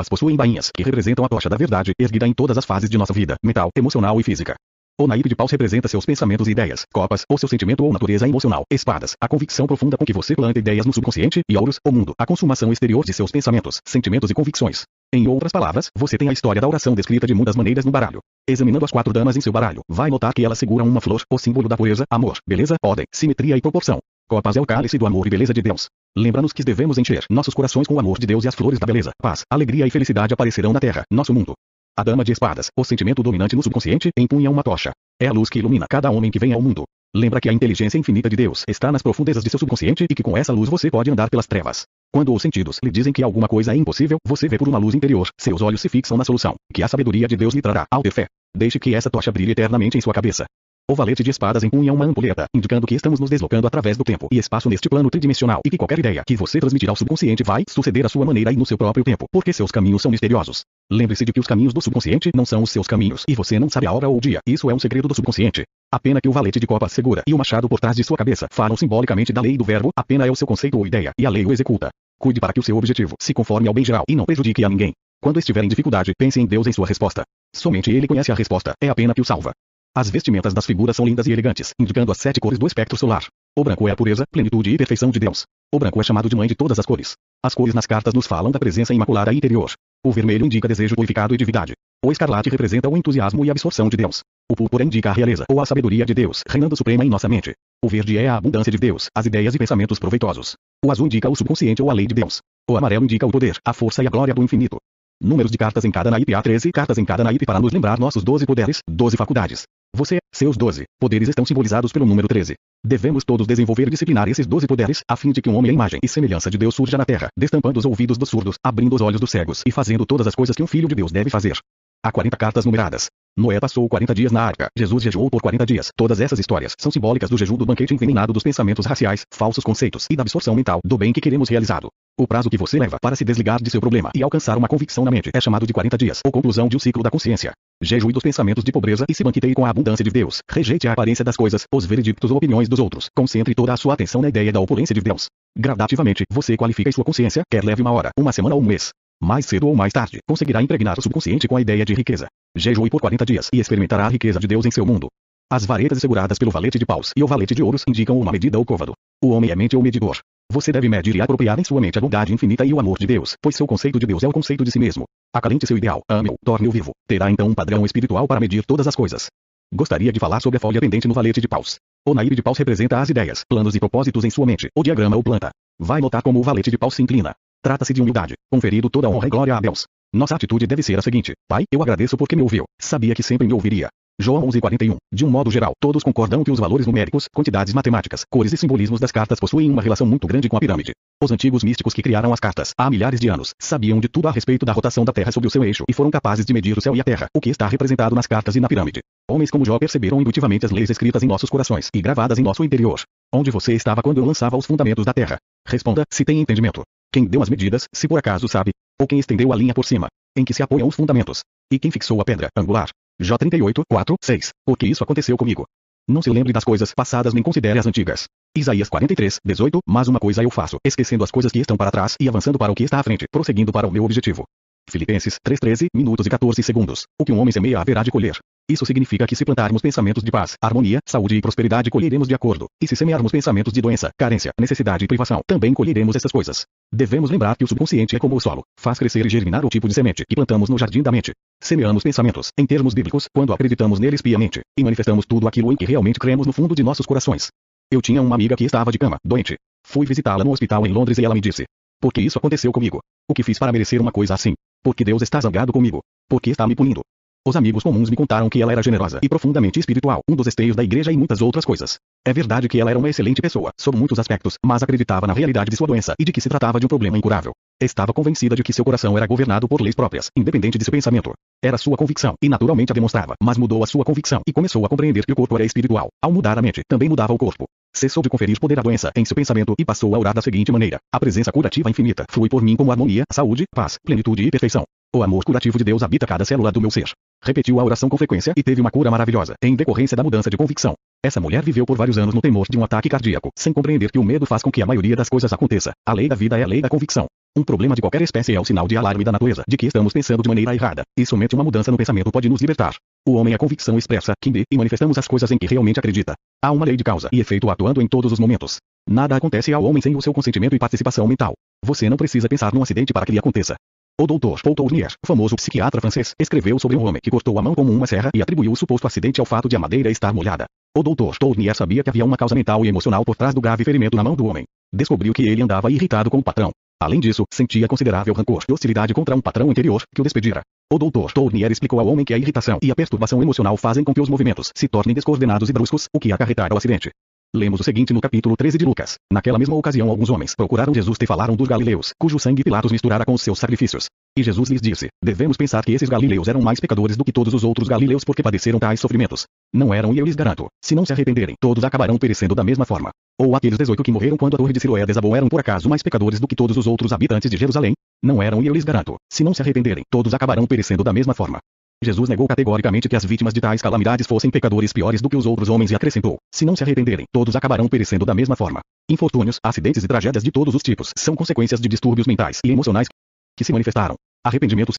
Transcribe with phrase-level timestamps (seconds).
[0.00, 2.96] Copas possuem bainhas, que representam a tocha da verdade, erguida em todas as fases de
[2.96, 4.54] nossa vida, mental, emocional e física.
[4.98, 8.26] O naipe de paus representa seus pensamentos e ideias, copas, ou seu sentimento ou natureza
[8.26, 11.92] emocional, espadas, a convicção profunda com que você planta ideias no subconsciente, e ouros, o
[11.92, 14.84] mundo, a consumação exterior de seus pensamentos, sentimentos e convicções.
[15.12, 18.20] Em outras palavras, você tem a história da oração descrita de muitas maneiras no baralho.
[18.48, 21.38] Examinando as quatro damas em seu baralho, vai notar que elas seguram uma flor, o
[21.38, 23.98] símbolo da pureza, amor, beleza, ordem, simetria e proporção.
[24.26, 25.88] Copas é o cálice do amor e beleza de Deus.
[26.16, 28.86] Lembra-nos que devemos encher nossos corações com o amor de Deus e as flores da
[28.86, 31.54] beleza, paz, alegria e felicidade aparecerão na terra, nosso mundo.
[31.96, 34.90] A dama de espadas, o sentimento dominante no subconsciente, empunha uma tocha.
[35.20, 36.84] É a luz que ilumina cada homem que vem ao mundo.
[37.14, 40.22] Lembra que a inteligência infinita de Deus está nas profundezas de seu subconsciente e que
[40.22, 41.84] com essa luz você pode andar pelas trevas.
[42.12, 44.94] Quando os sentidos lhe dizem que alguma coisa é impossível, você vê por uma luz
[44.94, 48.02] interior, seus olhos se fixam na solução, que a sabedoria de Deus lhe trará, ao
[48.02, 48.26] ter fé.
[48.56, 50.44] Deixe que essa tocha brilhe eternamente em sua cabeça.
[50.90, 54.26] O valete de espadas empunha uma ampulheta, indicando que estamos nos deslocando através do tempo
[54.32, 57.62] e espaço neste plano tridimensional e que qualquer ideia que você transmitir ao subconsciente vai
[57.68, 60.64] suceder à sua maneira e no seu próprio tempo, porque seus caminhos são misteriosos.
[60.90, 63.70] Lembre-se de que os caminhos do subconsciente não são os seus caminhos e você não
[63.70, 64.40] sabe a hora ou o dia.
[64.44, 65.62] Isso é um segredo do subconsciente.
[65.92, 68.16] A pena que o valete de copas segura e o machado por trás de sua
[68.16, 71.12] cabeça falam simbolicamente da lei do verbo, a pena é o seu conceito ou ideia
[71.16, 71.90] e a lei o executa.
[72.18, 74.68] Cuide para que o seu objetivo se conforme ao bem geral e não prejudique a
[74.68, 74.92] ninguém.
[75.22, 77.22] Quando estiver em dificuldade, pense em Deus em sua resposta.
[77.54, 79.52] Somente ele conhece a resposta, é a pena que o salva.
[79.92, 83.26] As vestimentas das figuras são lindas e elegantes, indicando as sete cores do espectro solar.
[83.58, 85.42] O branco é a pureza, plenitude e perfeição de Deus.
[85.74, 87.14] O branco é chamado de mãe de todas as cores.
[87.44, 89.72] As cores nas cartas nos falam da presença imaculada interior.
[90.06, 91.72] O vermelho indica desejo purificado e divindade.
[92.04, 94.22] O escarlate representa o entusiasmo e absorção de Deus.
[94.48, 97.52] O púrpura indica a realeza ou a sabedoria de Deus, reinando suprema em nossa mente.
[97.84, 100.54] O verde é a abundância de Deus, as ideias e pensamentos proveitosos.
[100.84, 102.40] O azul indica o subconsciente ou a lei de Deus.
[102.70, 104.76] O amarelo indica o poder, a força e a glória do infinito.
[105.20, 107.98] Números de cartas em cada naipe há 13 cartas em cada naipe para nos lembrar
[107.98, 109.64] nossos 12 poderes, 12 faculdades.
[109.94, 112.54] Você, seus 12 poderes estão simbolizados pelo número 13.
[112.84, 115.74] Devemos todos desenvolver e disciplinar esses 12 poderes, a fim de que um homem à
[115.74, 119.02] imagem e semelhança de Deus surja na terra, destampando os ouvidos dos surdos, abrindo os
[119.02, 121.58] olhos dos cegos e fazendo todas as coisas que um filho de Deus deve fazer.
[122.02, 123.08] Há 40 cartas numeradas.
[123.36, 124.68] Noé passou 40 dias na arca.
[124.76, 125.90] Jesus jejuou por 40 dias.
[125.96, 130.06] Todas essas histórias são simbólicas do jejum do banquete envenenado dos pensamentos raciais, falsos conceitos
[130.10, 131.88] e da absorção mental do bem que queremos realizado.
[132.18, 135.04] O prazo que você leva para se desligar de seu problema e alcançar uma convicção
[135.04, 137.52] na mente é chamado de 40 dias, ou conclusão de um ciclo da consciência.
[137.82, 140.42] Jejue dos pensamentos de pobreza e se banqueteie com a abundância de Deus.
[140.50, 143.08] Rejeite a aparência das coisas, os veredictos ou opiniões dos outros.
[143.16, 145.28] Concentre toda a sua atenção na ideia da opulência de Deus.
[145.56, 148.90] Gradativamente, você qualifica sua consciência, quer leve uma hora, uma semana ou um mês.
[149.22, 152.26] Mais cedo ou mais tarde, conseguirá impregnar o subconsciente com a ideia de riqueza.
[152.56, 155.08] Jejue por 40 dias e experimentará a riqueza de Deus em seu mundo.
[155.52, 158.58] As varetas seguradas pelo valete de paus e o valete de ouros indicam uma medida
[158.58, 158.92] ou côvado.
[159.22, 160.18] O homem é mente ou medidor.
[160.50, 163.06] Você deve medir e apropriar em sua mente a bondade infinita e o amor de
[163.06, 165.04] Deus, pois seu conceito de Deus é o conceito de si mesmo.
[165.32, 166.90] Acalente seu ideal, ame-o, torne-o vivo.
[167.06, 169.26] Terá então um padrão espiritual para medir todas as coisas.
[169.72, 171.76] Gostaria de falar sobre a folha pendente no valete de paus.
[172.04, 175.14] O naíbe de paus representa as ideias, planos e propósitos em sua mente, o diagrama
[175.14, 175.50] ou planta.
[175.78, 177.32] Vai notar como o valete de paus se inclina.
[177.62, 179.86] Trata-se de humildade, conferido toda a honra e glória a Deus.
[180.12, 182.64] Nossa atitude deve ser a seguinte: Pai, eu agradeço porque me ouviu.
[182.80, 183.88] Sabia que sempre me ouviria.
[184.20, 184.96] João 11:41.
[185.12, 188.98] De um modo geral, todos concordam que os valores numéricos, quantidades matemáticas, cores e simbolismos
[188.98, 190.92] das cartas possuem uma relação muito grande com a pirâmide.
[191.22, 194.32] Os antigos místicos que criaram as cartas, há milhares de anos, sabiam de tudo a
[194.32, 196.80] respeito da rotação da Terra sobre o seu eixo e foram capazes de medir o
[196.80, 199.00] céu e a Terra, o que está representado nas cartas e na pirâmide.
[199.30, 202.64] Homens como Jó perceberam intuitivamente as leis escritas em nossos corações e gravadas em nosso
[202.64, 203.00] interior.
[203.32, 205.38] Onde você estava quando eu lançava os fundamentos da Terra?
[205.66, 206.82] Responda, se tem entendimento.
[207.12, 210.06] Quem deu as medidas, se por acaso sabe, ou quem estendeu a linha por cima,
[210.36, 212.88] em que se apoiam os fundamentos, e quem fixou a pedra angular.
[213.20, 214.50] J 38, 4, 6.
[214.64, 215.64] Porque isso aconteceu comigo.
[216.08, 218.26] Não se lembre das coisas passadas nem considere as antigas.
[218.56, 219.80] Isaías 43, 18.
[219.86, 222.72] Mas uma coisa eu faço, esquecendo as coisas que estão para trás e avançando para
[222.72, 224.44] o que está à frente, prosseguindo para o meu objetivo.
[224.88, 227.04] Filipenses 3:13 minutos e 14 segundos.
[227.18, 228.38] O que um homem semeia haverá de colher.
[228.70, 232.66] Isso significa que se plantarmos pensamentos de paz, harmonia, saúde e prosperidade colheremos de acordo.
[232.80, 236.64] E se semearmos pensamentos de doença, carência, necessidade e privação, também colheremos essas coisas.
[236.92, 239.88] Devemos lembrar que o subconsciente é como o solo, faz crescer e germinar o tipo
[239.88, 241.32] de semente que plantamos no jardim da mente.
[241.60, 245.84] Semeamos pensamentos, em termos bíblicos, quando acreditamos neles piamente, e manifestamos tudo aquilo em que
[245.84, 247.48] realmente cremos no fundo de nossos corações.
[247.90, 249.56] Eu tinha uma amiga que estava de cama, doente.
[249.84, 251.64] Fui visitá-la no hospital em Londres e ela me disse:
[252.00, 253.00] Por que isso aconteceu comigo?
[253.28, 254.54] O que fiz para merecer uma coisa assim?
[254.82, 256.00] Porque Deus está zangado comigo.
[256.28, 257.02] Porque está me punindo.
[257.46, 260.76] Os amigos comuns me contaram que ela era generosa e profundamente espiritual, um dos esteios
[260.76, 261.98] da igreja e muitas outras coisas.
[262.26, 265.70] É verdade que ela era uma excelente pessoa, sob muitos aspectos, mas acreditava na realidade
[265.70, 267.52] de sua doença e de que se tratava de um problema incurável.
[267.80, 271.32] Estava convencida de que seu coração era governado por leis próprias, independente de seu pensamento.
[271.64, 274.88] Era sua convicção, e naturalmente a demonstrava, mas mudou a sua convicção e começou a
[274.90, 276.08] compreender que o corpo era espiritual.
[276.22, 277.64] Ao mudar a mente, também mudava o corpo.
[277.92, 280.70] Cessou de conferir poder à doença em seu pensamento e passou a orar da seguinte
[280.70, 284.84] maneira: A presença curativa infinita flui por mim como harmonia, saúde, paz, plenitude e perfeição.
[285.14, 287.10] O amor curativo de Deus habita cada célula do meu ser.
[287.42, 290.56] Repetiu a oração com frequência e teve uma cura maravilhosa, em decorrência da mudança de
[290.56, 290.94] convicção.
[291.22, 294.18] Essa mulher viveu por vários anos no temor de um ataque cardíaco, sem compreender que
[294.18, 295.92] o medo faz com que a maioria das coisas aconteça.
[296.06, 297.26] A lei da vida é a lei da convicção.
[297.56, 300.12] Um problema de qualquer espécie é o sinal de alarme da natureza de que estamos
[300.12, 302.94] pensando de maneira errada, e somente uma mudança no pensamento pode nos libertar.
[303.26, 305.98] O homem é a convicção expressa, que vê e manifestamos as coisas em que realmente
[305.98, 306.34] acredita.
[306.64, 308.76] Há uma lei de causa e efeito atuando em todos os momentos.
[309.08, 311.54] Nada acontece ao homem sem o seu consentimento e participação mental.
[311.84, 313.74] Você não precisa pensar num acidente para que lhe aconteça.
[314.20, 314.62] O Dr.
[314.62, 318.06] Paul Tournier, famoso psiquiatra francês, escreveu sobre um homem que cortou a mão como uma
[318.06, 320.66] serra e atribuiu o suposto acidente ao fato de a madeira estar molhada.
[320.96, 321.36] O Dr.
[321.36, 324.22] Tournier sabia que havia uma causa mental e emocional por trás do grave ferimento na
[324.22, 324.64] mão do homem.
[324.92, 326.70] Descobriu que ele andava irritado com o patrão.
[327.02, 330.60] Além disso, sentia considerável rancor e hostilidade contra um patrão anterior, que o despedira.
[330.92, 331.32] O Dr.
[331.32, 334.28] Tournier explicou ao homem que a irritação e a perturbação emocional fazem com que os
[334.28, 337.10] movimentos se tornem descoordenados e bruscos, o que acarretar ao acidente.
[337.56, 339.14] Lemos o seguinte no capítulo 13 de Lucas.
[339.32, 343.24] Naquela mesma ocasião alguns homens procuraram Jesus e falaram dos galileus, cujo sangue Pilatos misturara
[343.24, 344.08] com os seus sacrifícios.
[344.38, 347.52] E Jesus lhes disse, devemos pensar que esses galileus eram mais pecadores do que todos
[347.52, 349.44] os outros galileus porque padeceram tais sofrimentos.
[349.74, 352.84] Não eram e eu lhes garanto, se não se arrependerem, todos acabarão perecendo da mesma
[352.84, 353.10] forma.
[353.40, 356.00] Ou aqueles 18 que morreram quando a torre de Siloé desabou eram por acaso mais
[356.00, 357.94] pecadores do que todos os outros habitantes de Jerusalém?
[358.22, 361.34] Não eram e eu lhes garanto, se não se arrependerem, todos acabarão perecendo da mesma
[361.34, 361.58] forma.
[362.02, 365.44] Jesus negou categoricamente que as vítimas de tais calamidades fossem pecadores piores do que os
[365.44, 368.80] outros homens e acrescentou: se não se arrependerem, todos acabarão perecendo da mesma forma.
[369.10, 373.08] Infortúnios, acidentes e tragédias de todos os tipos são consequências de distúrbios mentais e emocionais
[373.56, 374.14] que se manifestaram.
[374.44, 374.92] Arrependimento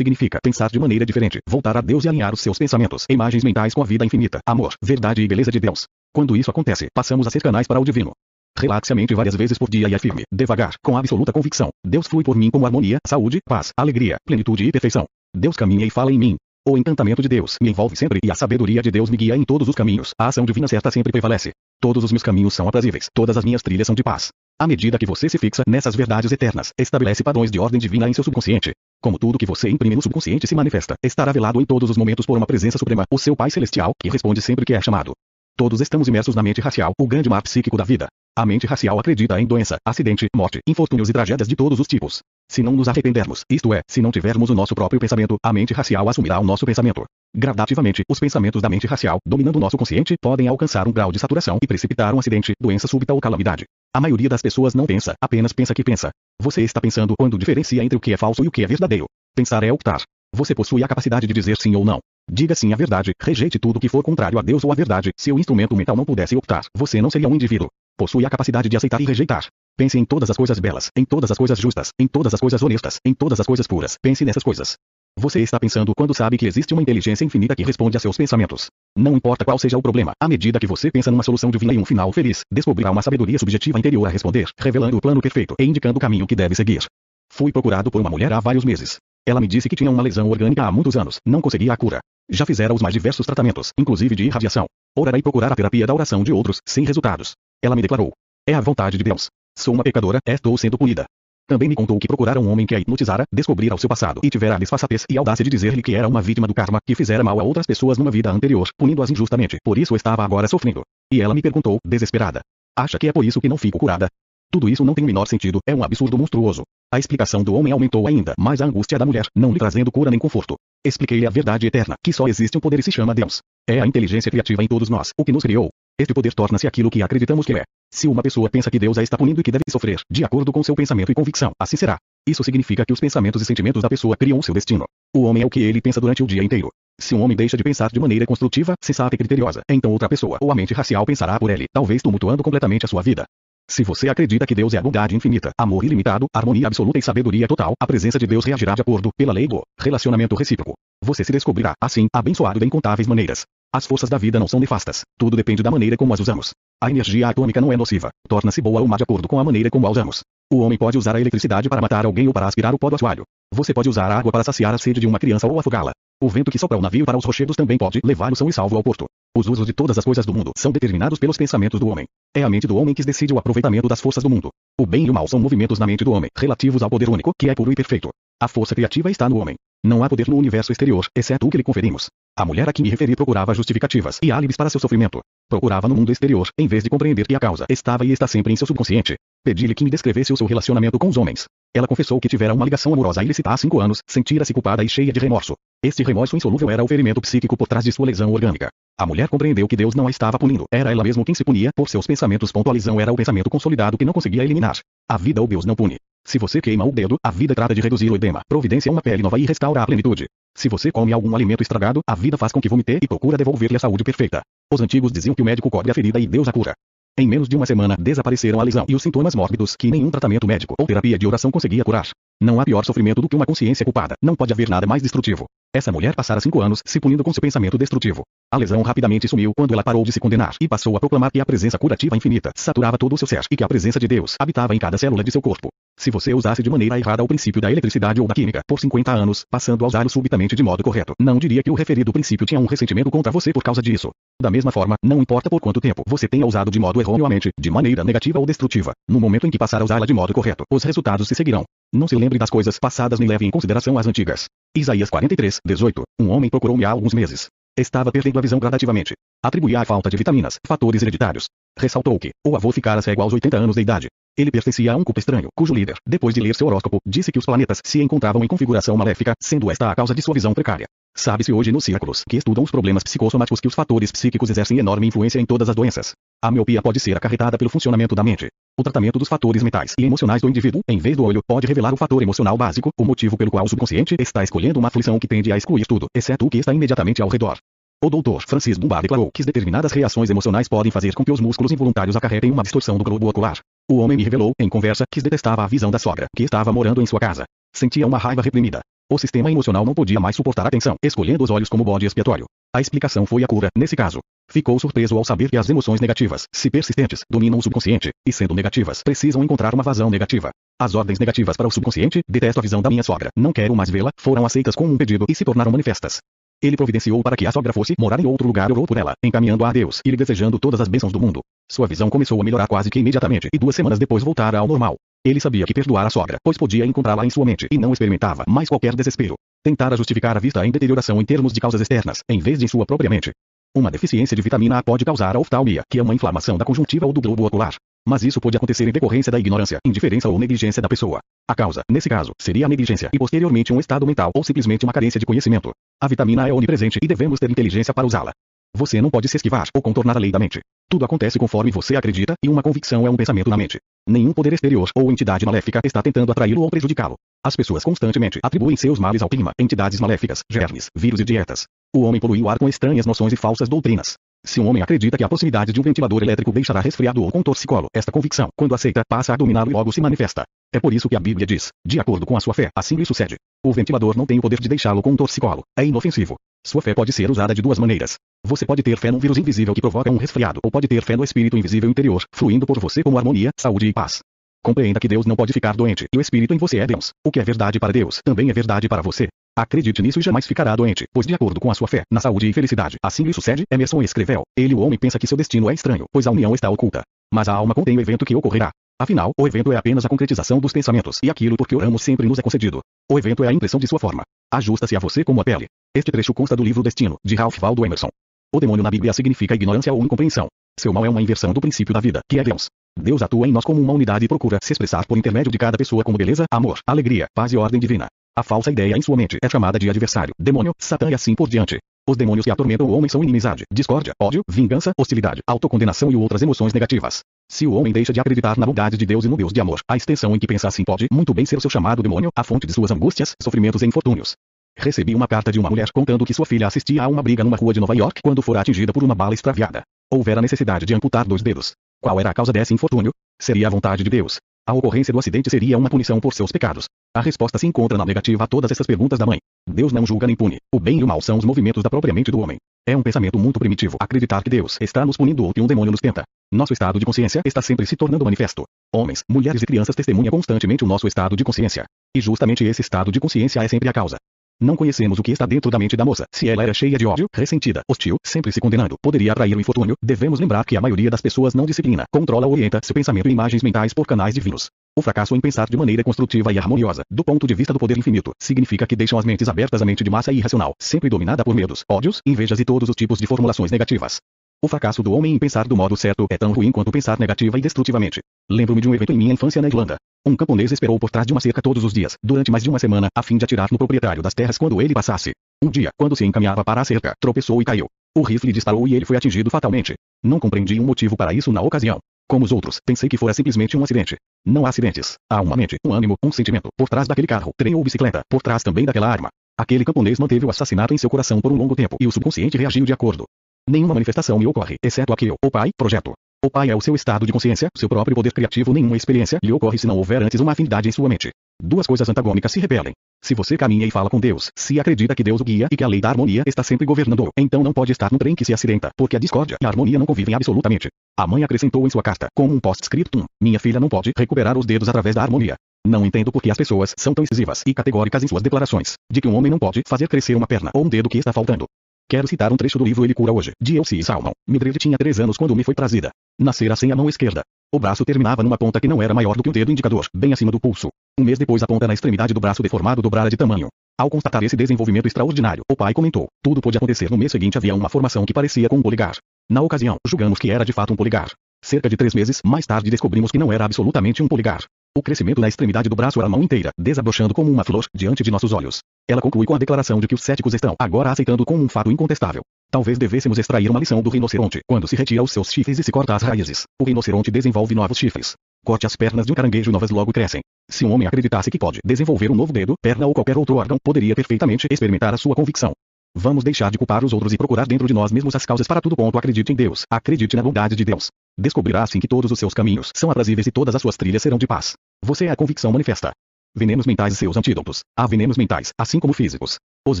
[0.00, 3.74] significa pensar de maneira diferente, voltar a Deus e alinhar os seus pensamentos, imagens mentais
[3.74, 5.86] com a vida infinita, amor, verdade e beleza de Deus.
[6.12, 8.12] Quando isso acontece, passamos a ser canais para o divino.
[8.56, 12.24] Relaxe a mente várias vezes por dia e afirme, devagar, com absoluta convicção: Deus flui
[12.24, 15.04] por mim com harmonia, saúde, paz, alegria, plenitude e perfeição.
[15.36, 16.36] Deus caminha e fala em mim.
[16.66, 19.44] O encantamento de Deus me envolve sempre e a sabedoria de Deus me guia em
[19.44, 20.10] todos os caminhos.
[20.18, 21.52] A ação divina certa sempre prevalece.
[21.80, 23.06] Todos os meus caminhos são aprazíveis.
[23.14, 24.30] Todas as minhas trilhas são de paz.
[24.60, 28.12] À medida que você se fixa nessas verdades eternas, estabelece padrões de ordem divina em
[28.12, 28.72] seu subconsciente.
[29.00, 32.26] Como tudo que você imprime no subconsciente se manifesta, estará velado em todos os momentos
[32.26, 35.12] por uma presença suprema, o seu Pai Celestial, que responde sempre que é chamado.
[35.56, 38.08] Todos estamos imersos na mente racial, o grande mar psíquico da vida.
[38.36, 42.20] A mente racial acredita em doença, acidente, morte, infortúnios e tragédias de todos os tipos.
[42.50, 45.72] Se não nos arrependermos, isto é, se não tivermos o nosso próprio pensamento, a mente
[45.72, 47.04] racial assumirá o nosso pensamento.
[47.34, 51.18] Gradativamente, os pensamentos da mente racial, dominando o nosso consciente, podem alcançar um grau de
[51.18, 53.64] saturação e precipitar um acidente, doença súbita ou calamidade.
[53.94, 56.10] A maioria das pessoas não pensa, apenas pensa que pensa.
[56.40, 59.06] Você está pensando quando diferencia entre o que é falso e o que é verdadeiro.
[59.34, 60.02] Pensar é optar.
[60.34, 62.00] Você possui a capacidade de dizer sim ou não.
[62.30, 65.10] Diga sim à verdade, rejeite tudo que for contrário a Deus ou à verdade.
[65.16, 67.68] Se o instrumento mental não pudesse optar, você não seria um indivíduo.
[67.96, 69.46] Possui a capacidade de aceitar e rejeitar.
[69.76, 72.62] Pense em todas as coisas belas, em todas as coisas justas, em todas as coisas
[72.62, 73.96] honestas, em todas as coisas puras.
[74.02, 74.76] Pense nessas coisas.
[75.18, 78.68] Você está pensando quando sabe que existe uma inteligência infinita que responde a seus pensamentos.
[78.96, 81.78] Não importa qual seja o problema, à medida que você pensa numa solução divina e
[81.78, 85.64] um final feliz, descobrirá uma sabedoria subjetiva interior a responder, revelando o plano perfeito e
[85.64, 86.84] indicando o caminho que deve seguir.
[87.32, 88.98] Fui procurado por uma mulher há vários meses.
[89.26, 91.98] Ela me disse que tinha uma lesão orgânica há muitos anos, não conseguia a cura.
[92.30, 94.66] Já fizera os mais diversos tratamentos, inclusive de irradiação.
[94.96, 97.32] Orará e procurar a terapia da oração de outros, sem resultados.
[97.60, 98.12] Ela me declarou:
[98.46, 99.26] É a vontade de Deus.
[99.58, 101.06] Sou uma pecadora, estou sendo punida.
[101.48, 104.28] Também me contou que procurara um homem que a hipnotizara, descobrira o seu passado e
[104.28, 107.24] tivera a desfaçatez e audácia de dizer-lhe que era uma vítima do karma, que fizera
[107.24, 109.56] mal a outras pessoas numa vida anterior, punindo-as injustamente.
[109.64, 110.82] Por isso estava agora sofrendo.
[111.10, 112.42] E ela me perguntou, desesperada:
[112.76, 114.08] Acha que é por isso que não fico curada?
[114.52, 116.64] Tudo isso não tem o menor sentido, é um absurdo monstruoso.
[116.92, 120.10] A explicação do homem aumentou ainda mais a angústia da mulher, não lhe trazendo cura
[120.10, 120.54] nem conforto.
[120.84, 123.40] Expliquei-lhe a verdade eterna, que só existe um poder e se chama Deus.
[123.66, 125.70] É a inteligência criativa em todos nós, o que nos criou.
[125.98, 127.64] Este poder torna-se aquilo que acreditamos que é.
[127.90, 130.52] Se uma pessoa pensa que Deus a está punindo e que deve sofrer, de acordo
[130.52, 131.96] com seu pensamento e convicção, assim será.
[132.26, 134.84] Isso significa que os pensamentos e sentimentos da pessoa criam seu destino.
[135.16, 136.68] O homem é o que ele pensa durante o dia inteiro.
[137.00, 140.36] Se um homem deixa de pensar de maneira construtiva, sensata e criteriosa, então outra pessoa
[140.40, 143.24] ou a mente racial pensará por ele, talvez tumultuando completamente a sua vida.
[143.70, 147.46] Se você acredita que Deus é a bondade infinita, amor ilimitado, harmonia absoluta e sabedoria
[147.46, 150.74] total, a presença de Deus reagirá de acordo, pela lei do relacionamento recíproco.
[151.04, 153.44] Você se descobrirá, assim, abençoado de incontáveis maneiras.
[153.70, 155.02] As forças da vida não são nefastas.
[155.18, 156.52] Tudo depende da maneira como as usamos.
[156.82, 158.08] A energia atômica não é nociva.
[158.26, 160.22] Torna-se boa ou má de acordo com a maneira como a usamos.
[160.50, 162.96] O homem pode usar a eletricidade para matar alguém ou para aspirar o pó do
[162.96, 163.24] assoalho.
[163.52, 165.92] Você pode usar a água para saciar a sede de uma criança ou afogá-la.
[166.22, 168.52] O vento que sopra o navio para os rochedos também pode levar o são e
[168.54, 169.04] salvo ao porto.
[169.36, 172.06] Os usos de todas as coisas do mundo são determinados pelos pensamentos do homem.
[172.34, 174.48] É a mente do homem que decide o aproveitamento das forças do mundo.
[174.80, 177.32] O bem e o mal são movimentos na mente do homem, relativos ao poder único,
[177.38, 178.08] que é puro e perfeito.
[178.40, 179.56] A força criativa está no homem.
[179.84, 182.08] Não há poder no universo exterior, exceto o que lhe conferimos.
[182.38, 185.20] A mulher a que me referi procurava justificativas e álibis para seu sofrimento.
[185.50, 188.52] Procurava no mundo exterior, em vez de compreender que a causa estava e está sempre
[188.52, 189.16] em seu subconsciente.
[189.44, 191.46] Pedi-lhe que me descrevesse o seu relacionamento com os homens.
[191.74, 195.12] Ela confessou que tivera uma ligação amorosa ilícita há cinco anos, sentira-se culpada e cheia
[195.12, 195.54] de remorso.
[195.84, 198.68] Este remorso insolúvel era o ferimento psíquico por trás de sua lesão orgânica.
[198.96, 201.70] A mulher compreendeu que Deus não a estava punindo, era ela mesma quem se punia
[201.74, 202.52] por seus pensamentos.
[202.54, 204.78] A lisão era o pensamento consolidado que não conseguia eliminar.
[205.10, 205.96] A vida ou Deus não pune.
[206.28, 209.22] Se você queima o dedo, a vida trata de reduzir o edema, providencia uma pele
[209.22, 210.26] nova e restaura a plenitude.
[210.54, 213.78] Se você come algum alimento estragado, a vida faz com que vomite e procura devolver-lhe
[213.78, 214.42] a saúde perfeita.
[214.70, 216.74] Os antigos diziam que o médico cobre a ferida e Deus a cura.
[217.18, 220.46] Em menos de uma semana, desapareceram a lesão e os sintomas mórbidos que nenhum tratamento
[220.46, 222.10] médico ou terapia de oração conseguia curar.
[222.38, 224.14] Não há pior sofrimento do que uma consciência culpada.
[224.22, 225.46] Não pode haver nada mais destrutivo.
[225.74, 228.20] Essa mulher passara cinco anos se punindo com seu pensamento destrutivo.
[228.52, 231.40] A lesão rapidamente sumiu quando ela parou de se condenar e passou a proclamar que
[231.40, 234.34] a presença curativa infinita saturava todo o seu ser e que a presença de Deus
[234.38, 235.70] habitava em cada célula de seu corpo.
[235.98, 239.10] Se você usasse de maneira errada o princípio da eletricidade ou da química por 50
[239.10, 242.60] anos, passando a usá-lo subitamente de modo correto, não diria que o referido princípio tinha
[242.60, 244.10] um ressentimento contra você por causa disso.
[244.40, 247.68] Da mesma forma, não importa por quanto tempo você tenha usado de modo erroneamente, de
[247.68, 250.84] maneira negativa ou destrutiva, no momento em que passar a usá-la de modo correto, os
[250.84, 251.64] resultados se seguirão.
[251.92, 254.44] Não se lembre das coisas passadas nem leve em consideração as antigas.
[254.76, 256.02] Isaías 43, 18.
[256.20, 257.48] Um homem procurou-me há alguns meses.
[257.76, 259.14] Estava perdendo a visão gradativamente.
[259.42, 261.46] Atribuía a falta de vitaminas, fatores hereditários.
[261.76, 264.06] Ressaltou que o avô ficara cego aos 80 anos de idade.
[264.38, 267.40] Ele pertencia a um culto estranho, cujo líder, depois de ler seu horóscopo, disse que
[267.40, 270.86] os planetas se encontravam em configuração maléfica, sendo esta a causa de sua visão precária.
[271.12, 275.08] Sabe-se hoje nos círculos que estudam os problemas psicossomáticos que os fatores psíquicos exercem enorme
[275.08, 276.12] influência em todas as doenças.
[276.40, 278.46] A miopia pode ser acarretada pelo funcionamento da mente.
[278.78, 281.92] O tratamento dos fatores mentais e emocionais do indivíduo, em vez do olho, pode revelar
[281.92, 285.26] o fator emocional básico, o motivo pelo qual o subconsciente está escolhendo uma aflição que
[285.26, 287.58] tende a excluir tudo, exceto o que está imediatamente ao redor.
[288.00, 288.40] O Dr.
[288.46, 292.52] Francis Dunbar declarou que determinadas reações emocionais podem fazer com que os músculos involuntários acarretem
[292.52, 293.58] uma distorção do globo ocular.
[293.90, 297.00] O homem me revelou, em conversa, que detestava a visão da sogra, que estava morando
[297.00, 297.44] em sua casa.
[297.74, 298.80] Sentia uma raiva reprimida.
[299.10, 302.44] O sistema emocional não podia mais suportar a tensão, escolhendo os olhos como bode expiatório.
[302.76, 304.20] A explicação foi a cura, nesse caso.
[304.50, 308.54] Ficou surpreso ao saber que as emoções negativas, se persistentes, dominam o subconsciente, e sendo
[308.54, 310.50] negativas, precisam encontrar uma vazão negativa.
[310.78, 313.88] As ordens negativas para o subconsciente, detesto a visão da minha sogra, não quero mais
[313.88, 316.18] vê-la, foram aceitas com um pedido e se tornaram manifestas.
[316.60, 319.12] Ele providenciou para que a sogra fosse morar em outro lugar e orou por ela,
[319.24, 321.40] encaminhando-a a Deus e lhe desejando todas as bênçãos do mundo.
[321.70, 324.96] Sua visão começou a melhorar quase que imediatamente e duas semanas depois voltara ao normal.
[325.24, 328.44] Ele sabia que perdoar a sogra, pois podia encontrá-la em sua mente e não experimentava
[328.48, 329.34] mais qualquer desespero.
[329.62, 332.68] Tentara justificar a vista em deterioração em termos de causas externas, em vez de em
[332.68, 333.30] sua própria mente.
[333.76, 337.06] Uma deficiência de vitamina A pode causar a oftalmia, que é uma inflamação da conjuntiva
[337.06, 337.74] ou do globo ocular.
[338.06, 341.20] Mas isso pode acontecer em decorrência da ignorância, indiferença ou negligência da pessoa.
[341.50, 344.92] A causa, nesse caso, seria a negligência e posteriormente um estado mental ou simplesmente uma
[344.92, 345.70] carência de conhecimento.
[345.98, 348.32] A vitamina é onipresente e devemos ter inteligência para usá-la.
[348.76, 350.60] Você não pode se esquivar ou contornar a lei da mente.
[350.90, 353.78] Tudo acontece conforme você acredita e uma convicção é um pensamento na mente.
[354.06, 357.14] Nenhum poder exterior ou entidade maléfica está tentando atraí-lo ou prejudicá-lo.
[357.42, 361.64] As pessoas constantemente atribuem seus males ao clima, entidades maléficas, germes, vírus e dietas.
[361.96, 364.16] O homem polui o ar com estranhas noções e falsas doutrinas.
[364.44, 367.42] Se um homem acredita que a possibilidade de um ventilador elétrico deixará resfriado ou com
[367.42, 370.44] torcicolo, esta convicção, quando aceita, passa a dominá-lo e logo se manifesta.
[370.72, 373.06] É por isso que a Bíblia diz, de acordo com a sua fé, assim lhe
[373.06, 373.36] sucede.
[373.64, 375.62] O ventilador não tem o poder de deixá-lo com um torcicolo.
[375.78, 376.36] É inofensivo.
[376.66, 378.16] Sua fé pode ser usada de duas maneiras.
[378.44, 381.16] Você pode ter fé num vírus invisível que provoca um resfriado, ou pode ter fé
[381.16, 384.20] no espírito invisível interior, fluindo por você como harmonia, saúde e paz.
[384.62, 387.12] Compreenda que Deus não pode ficar doente, e o espírito em você é Deus.
[387.24, 389.28] O que é verdade para Deus, também é verdade para você.
[389.56, 392.48] Acredite nisso e jamais ficará doente, pois de acordo com a sua fé, na saúde
[392.48, 394.42] e felicidade, assim lhe sucede, Emerson escreveu.
[394.56, 397.02] Ele o homem pensa que seu destino é estranho, pois a união está oculta.
[397.32, 398.70] Mas a alma contém o evento que ocorrerá.
[399.00, 402.40] Afinal, o evento é apenas a concretização dos pensamentos e aquilo porque oramos sempre nos
[402.40, 402.80] é concedido.
[403.08, 404.24] O evento é a impressão de sua forma.
[404.52, 405.66] Ajusta-se a você como a pele.
[405.94, 408.08] Este trecho consta do livro Destino, de Ralph Waldo Emerson.
[408.52, 410.48] O demônio na Bíblia significa ignorância ou incompreensão.
[410.80, 412.66] Seu mal é uma inversão do princípio da vida, que é Deus.
[413.00, 415.78] Deus atua em nós como uma unidade e procura se expressar por intermédio de cada
[415.78, 418.08] pessoa como beleza, amor, alegria, paz e ordem divina.
[418.36, 421.48] A falsa ideia em sua mente é chamada de adversário, demônio, satã e assim por
[421.48, 421.78] diante.
[422.08, 426.42] Os demônios que atormentam o homem são inimizade, discórdia, ódio, vingança, hostilidade, autocondenação e outras
[426.42, 427.20] emoções negativas.
[427.50, 429.80] Se o homem deixa de acreditar na bondade de Deus e no Deus de amor,
[429.88, 432.44] a extensão em que pensa assim pode muito bem ser o seu chamado demônio, a
[432.44, 434.36] fonte de suas angústias, sofrimentos e infortúnios.
[434.76, 437.56] Recebi uma carta de uma mulher contando que sua filha assistia a uma briga numa
[437.56, 439.82] rua de Nova York quando fora atingida por uma bala extraviada.
[440.12, 441.72] Houvera necessidade de amputar dois dedos.
[442.00, 443.12] Qual era a causa desse infortúnio?
[443.40, 444.36] Seria a vontade de Deus.
[444.66, 446.84] A ocorrência do acidente seria uma punição por seus pecados.
[447.16, 449.38] A resposta se encontra na negativa a todas essas perguntas da mãe.
[449.68, 450.58] Deus não julga nem pune.
[450.72, 452.58] O bem e o mal são os movimentos da própria mente do homem.
[452.86, 455.90] É um pensamento muito primitivo acreditar que Deus está nos punindo ou que um demônio
[455.90, 456.24] nos tenta.
[456.50, 458.64] Nosso estado de consciência está sempre se tornando manifesto.
[458.90, 461.84] Homens, mulheres e crianças testemunham constantemente o nosso estado de consciência.
[462.16, 464.16] E justamente esse estado de consciência é sempre a causa.
[464.58, 466.24] Não conhecemos o que está dentro da mente da moça.
[466.34, 469.94] Se ela era cheia de ódio, ressentida, hostil, sempre se condenando, poderia atrair o infortúnio.
[470.02, 473.32] Devemos lembrar que a maioria das pessoas não disciplina, controla ou orienta seu pensamento e
[473.32, 474.70] imagens mentais por canais divinos.
[474.96, 477.98] O fracasso em pensar de maneira construtiva e harmoniosa, do ponto de vista do poder
[477.98, 481.54] infinito, significa que deixam as mentes abertas à mente de massa irracional, sempre dominada por
[481.54, 484.18] medos, ódios, invejas e todos os tipos de formulações negativas.
[484.60, 487.56] O fracasso do homem em pensar do modo certo é tão ruim quanto pensar negativa
[487.56, 488.20] e destrutivamente.
[488.50, 489.96] Lembro-me de um evento em minha infância na Irlanda.
[490.26, 492.80] Um camponês esperou por trás de uma cerca todos os dias, durante mais de uma
[492.80, 495.30] semana, a fim de atirar no proprietário das terras quando ele passasse.
[495.62, 497.86] Um dia, quando se encaminhava para a cerca, tropeçou e caiu.
[498.16, 499.94] O rifle disparou e ele foi atingido fatalmente.
[500.24, 502.00] Não compreendi um motivo para isso na ocasião.
[502.28, 504.16] Como os outros, pensei que fora simplesmente um acidente.
[504.44, 505.14] Não há acidentes.
[505.30, 508.42] Há uma mente, um ânimo, um sentimento, por trás daquele carro, trem ou bicicleta, por
[508.42, 509.28] trás também daquela arma.
[509.56, 512.58] Aquele camponês manteve o assassinato em seu coração por um longo tempo e o subconsciente
[512.58, 513.24] reagiu de acordo.
[513.68, 516.12] Nenhuma manifestação me ocorre, exceto aqui, o pai, projeto.
[516.44, 519.52] O Pai é o seu estado de consciência, seu próprio poder criativo nenhuma experiência lhe
[519.52, 521.30] ocorre se não houver antes uma afinidade em sua mente.
[521.60, 522.92] Duas coisas antagônicas se repelem.
[523.20, 525.82] Se você caminha e fala com Deus, se acredita que Deus o guia e que
[525.82, 528.54] a lei da harmonia está sempre governando, então não pode estar num trem que se
[528.54, 530.88] acidenta, porque a discórdia e a harmonia não convivem absolutamente.
[531.18, 534.64] A mãe acrescentou em sua carta, como um post-scriptum, minha filha não pode recuperar os
[534.64, 535.56] dedos através da harmonia.
[535.84, 539.20] Não entendo por que as pessoas são tão incisivas e categóricas em suas declarações, de
[539.20, 541.66] que um homem não pode fazer crescer uma perna ou um dedo que está faltando.
[542.10, 544.32] Quero citar um trecho do livro Ele Cura Hoje, de Elsie Salmon.
[544.48, 546.08] Mildred tinha três anos quando me foi trazida.
[546.40, 547.42] Nascera sem a mão esquerda.
[547.70, 550.32] O braço terminava numa ponta que não era maior do que o dedo indicador, bem
[550.32, 550.88] acima do pulso.
[551.20, 553.68] Um mês depois a ponta na extremidade do braço deformado dobrara de tamanho.
[554.00, 557.74] Ao constatar esse desenvolvimento extraordinário, o pai comentou: tudo pôde acontecer no mês seguinte havia
[557.74, 559.18] uma formação que parecia com um poligar.
[559.50, 561.28] Na ocasião, julgamos que era de fato um poligar.
[561.62, 564.62] Cerca de três meses mais tarde descobrimos que não era absolutamente um poligar.
[564.98, 568.24] O crescimento na extremidade do braço era a mão inteira, desabrochando como uma flor, diante
[568.24, 568.80] de nossos olhos.
[569.08, 571.88] Ela conclui com a declaração de que os céticos estão agora aceitando como um fato
[571.88, 572.42] incontestável.
[572.68, 575.92] Talvez devêssemos extrair uma lição do rinoceronte, quando se retira os seus chifres e se
[575.92, 576.64] corta as raízes.
[576.82, 578.34] O rinoceronte desenvolve novos chifres.
[578.64, 580.40] Corte as pernas de um caranguejo novas logo crescem.
[580.68, 583.78] Se um homem acreditasse que pode desenvolver um novo dedo, perna ou qualquer outro órgão,
[583.80, 585.70] poderia perfeitamente experimentar a sua convicção.
[586.12, 588.80] Vamos deixar de culpar os outros e procurar dentro de nós mesmos as causas para
[588.80, 588.96] tudo.
[588.96, 589.16] Ponto.
[589.16, 589.82] Acredite em Deus.
[589.88, 591.06] Acredite na bondade de Deus.
[591.38, 594.38] Descobrirá assim que todos os seus caminhos são aprazíveis e todas as suas trilhas serão
[594.38, 594.72] de paz.
[595.04, 596.10] Você é a convicção manifesta.
[596.52, 597.82] Venenos mentais e seus antídotos.
[597.96, 599.56] Há venenos mentais, assim como físicos.
[599.86, 600.00] Os